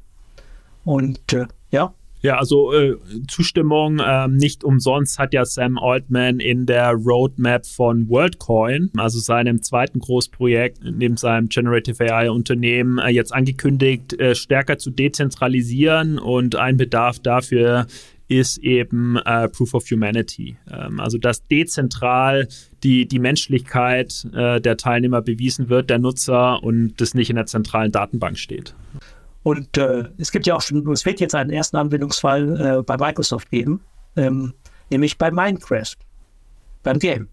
[0.84, 1.92] Und äh, ja.
[2.20, 2.96] Ja, also äh,
[3.28, 4.00] Zustimmung.
[4.04, 10.00] Ähm, nicht umsonst hat ja Sam Altman in der Roadmap von WorldCoin, also seinem zweiten
[10.00, 17.20] Großprojekt neben seinem Generative AI-Unternehmen, äh, jetzt angekündigt, äh, stärker zu dezentralisieren und ein Bedarf
[17.20, 17.86] dafür
[18.28, 20.56] ist eben äh, Proof of Humanity.
[20.70, 22.48] Ähm, also dass dezentral
[22.82, 27.46] die, die Menschlichkeit äh, der Teilnehmer bewiesen wird, der Nutzer und das nicht in der
[27.46, 28.74] zentralen Datenbank steht.
[29.42, 32.96] Und äh, es gibt ja auch schon, es wird jetzt einen ersten Anwendungsfall äh, bei
[32.98, 33.80] Microsoft geben,
[34.16, 34.52] ähm,
[34.90, 35.96] nämlich bei Minecraft,
[36.82, 37.28] beim Game.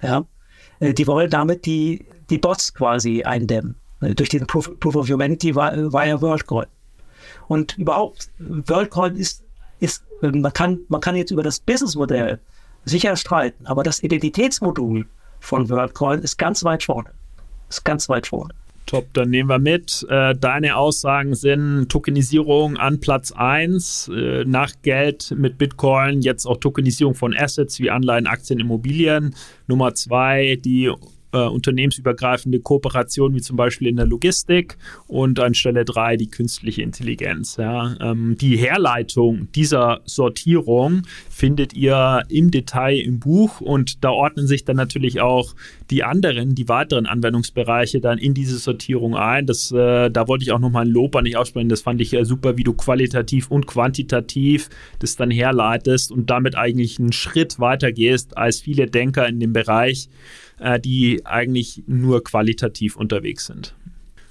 [0.00, 0.24] Ja?
[0.80, 3.76] Äh, die wollen damit die, die Bots quasi eindämmen.
[4.00, 6.66] Äh, durch diesen Proof, Proof of Humanity war, war ja WorldCoin.
[7.48, 9.44] Und überhaupt, WorldCoin ist
[9.82, 12.38] ist, man kann, man kann jetzt über das Businessmodell
[12.84, 15.06] sicher streiten, aber das Identitätsmodul
[15.40, 17.10] von WorldCoin ist ganz weit vorne.
[17.68, 18.54] Ist ganz weit vorne.
[18.86, 20.06] Top, dann nehmen wir mit.
[20.08, 26.58] Äh, deine Aussagen sind Tokenisierung an Platz 1, äh, nach Geld mit Bitcoin, jetzt auch
[26.58, 29.34] Tokenisierung von Assets wie Anleihen, Aktien, Immobilien.
[29.66, 30.92] Nummer 2, die
[31.32, 34.76] äh, unternehmensübergreifende Kooperation, wie zum Beispiel in der Logistik.
[35.06, 37.56] Und an Stelle drei die künstliche Intelligenz.
[37.56, 37.96] Ja.
[38.00, 44.64] Ähm, die Herleitung dieser Sortierung findet ihr im Detail im Buch und da ordnen sich
[44.64, 45.54] dann natürlich auch
[45.90, 49.46] die anderen, die weiteren Anwendungsbereiche dann in diese Sortierung ein.
[49.46, 51.68] Das, äh, da wollte ich auch nochmal ein Lob an dich aussprechen.
[51.68, 54.68] Das fand ich äh, super, wie du qualitativ und quantitativ
[54.98, 59.52] das dann herleitest und damit eigentlich einen Schritt weiter gehst als viele Denker in dem
[59.52, 60.08] Bereich
[60.62, 63.74] äh, die eigentlich nur qualitativ unterwegs sind.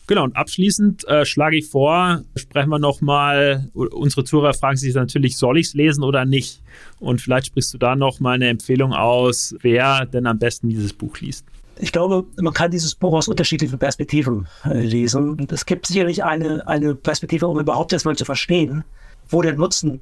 [0.07, 5.37] Genau, und abschließend äh, schlage ich vor, sprechen wir nochmal, unsere Zuhörer fragen sich natürlich,
[5.37, 6.61] soll ich es lesen oder nicht?
[6.99, 10.91] Und vielleicht sprichst du da noch mal eine Empfehlung aus, wer denn am besten dieses
[10.91, 11.45] Buch liest.
[11.79, 15.47] Ich glaube, man kann dieses Buch aus unterschiedlichen Perspektiven äh, lesen.
[15.49, 18.83] Es gibt sicherlich eine, eine Perspektive, um überhaupt erstmal zu verstehen,
[19.29, 20.01] wo der Nutzen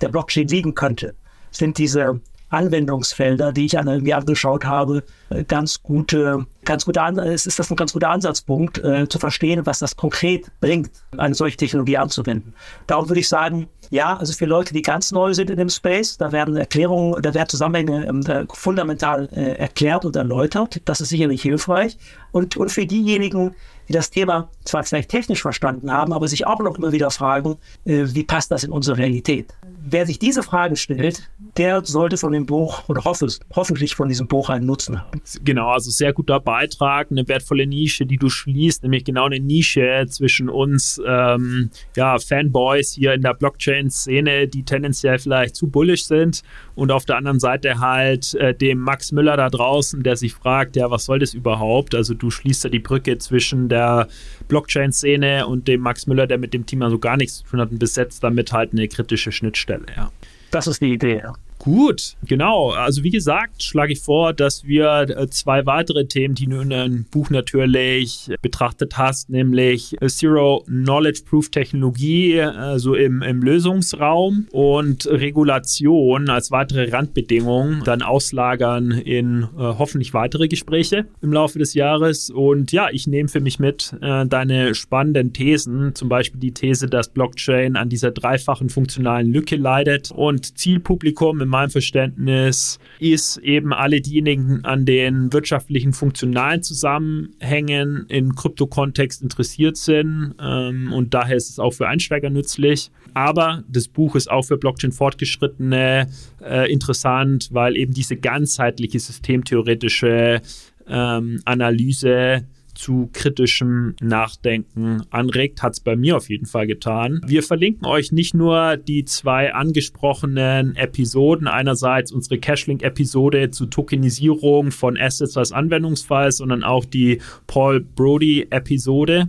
[0.00, 1.14] der Blockchain liegen könnte.
[1.50, 2.20] Sind diese
[2.50, 5.02] Anwendungsfelder, die ich mir angeschaut habe,
[5.48, 9.78] ganz gute, ganz gute ist, ist das ein ganz guter Ansatzpunkt, äh, zu verstehen, was
[9.78, 12.54] das konkret bringt, eine solche Technologie anzuwenden.
[12.86, 16.16] Darum würde ich sagen, ja, also für Leute, die ganz neu sind in dem Space,
[16.16, 20.80] da werden Erklärungen, da werden Zusammenhänge äh, fundamental äh, erklärt und erläutert.
[20.84, 21.98] Das ist sicherlich hilfreich.
[22.30, 23.54] Und, und für diejenigen,
[23.88, 27.56] die das Thema zwar vielleicht technisch verstanden haben, aber sich auch noch immer wieder fragen,
[27.84, 29.52] äh, wie passt das in unsere Realität?
[29.82, 34.26] Wer sich diese Frage stellt, der sollte von dem Buch oder hoffe, hoffentlich von diesem
[34.26, 35.20] Buch einen Nutzen haben.
[35.44, 40.06] Genau, also sehr guter Beitrag, eine wertvolle Nische, die du schließt, nämlich genau eine Nische
[40.08, 46.42] zwischen uns ähm, ja, Fanboys hier in der Blockchain-Szene, die tendenziell vielleicht zu bullish sind
[46.74, 50.76] und auf der anderen Seite halt äh, dem Max Müller da draußen, der sich fragt,
[50.76, 51.94] ja, was soll das überhaupt?
[51.94, 54.08] Also du schließt da die Brücke zwischen der
[54.48, 57.70] Blockchain-Szene und dem Max Müller, der mit dem Thema so gar nichts zu tun hat
[57.70, 60.10] und besetzt damit halt eine kritische Schnittstelle, ja.
[60.50, 61.32] Das ist die Idee, ja.
[61.60, 62.70] Gut, genau.
[62.70, 66.70] Also wie gesagt, schlage ich vor, dass wir äh, zwei weitere Themen, die du in
[66.70, 75.06] deinem Buch natürlich betrachtet hast, nämlich Zero Knowledge Proof Technologie, also im, im Lösungsraum und
[75.06, 82.30] Regulation als weitere Randbedingung, dann auslagern in äh, hoffentlich weitere Gespräche im Laufe des Jahres.
[82.30, 86.86] Und ja, ich nehme für mich mit äh, deine spannenden Thesen, zum Beispiel die These,
[86.86, 93.72] dass Blockchain an dieser dreifachen funktionalen Lücke leidet und Zielpublikum im meinem Verständnis ist eben
[93.72, 100.34] alle diejenigen an den wirtschaftlichen, funktionalen Zusammenhängen im Krypto-Kontext interessiert sind.
[100.40, 102.90] Ähm, und daher ist es auch für Einsteiger nützlich.
[103.12, 106.06] Aber das Buch ist auch für Blockchain-Fortgeschrittene
[106.42, 110.40] äh, interessant, weil eben diese ganzheitliche systemtheoretische
[110.86, 112.46] ähm, Analyse
[112.80, 117.20] zu kritischem Nachdenken anregt, hat es bei mir auf jeden Fall getan.
[117.26, 124.96] Wir verlinken euch nicht nur die zwei angesprochenen Episoden, einerseits unsere Cashlink-Episode zu Tokenisierung von
[124.96, 129.28] Assets als Anwendungsfall, sondern auch die Paul Brody-Episode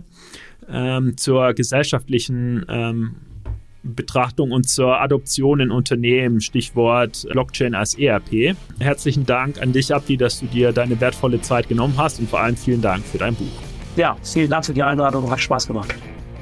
[0.68, 3.16] ähm, zur gesellschaftlichen ähm,
[3.82, 8.56] Betrachtung und zur Adoption in Unternehmen, Stichwort Blockchain als ERP.
[8.78, 12.40] Herzlichen Dank an dich, Abdi, dass du dir deine wertvolle Zeit genommen hast und vor
[12.40, 13.46] allem vielen Dank für dein Buch.
[13.96, 15.94] Ja, vielen Dank für die Einladung, hat Spaß gemacht.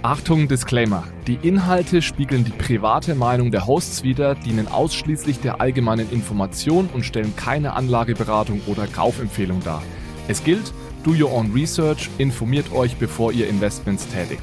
[0.03, 1.05] Achtung, Disclaimer.
[1.26, 7.05] Die Inhalte spiegeln die private Meinung der Hosts wider, dienen ausschließlich der allgemeinen Information und
[7.05, 9.82] stellen keine Anlageberatung oder Kaufempfehlung dar.
[10.26, 10.72] Es gilt,
[11.05, 14.43] do your own research, informiert euch, bevor ihr Investments tätigt.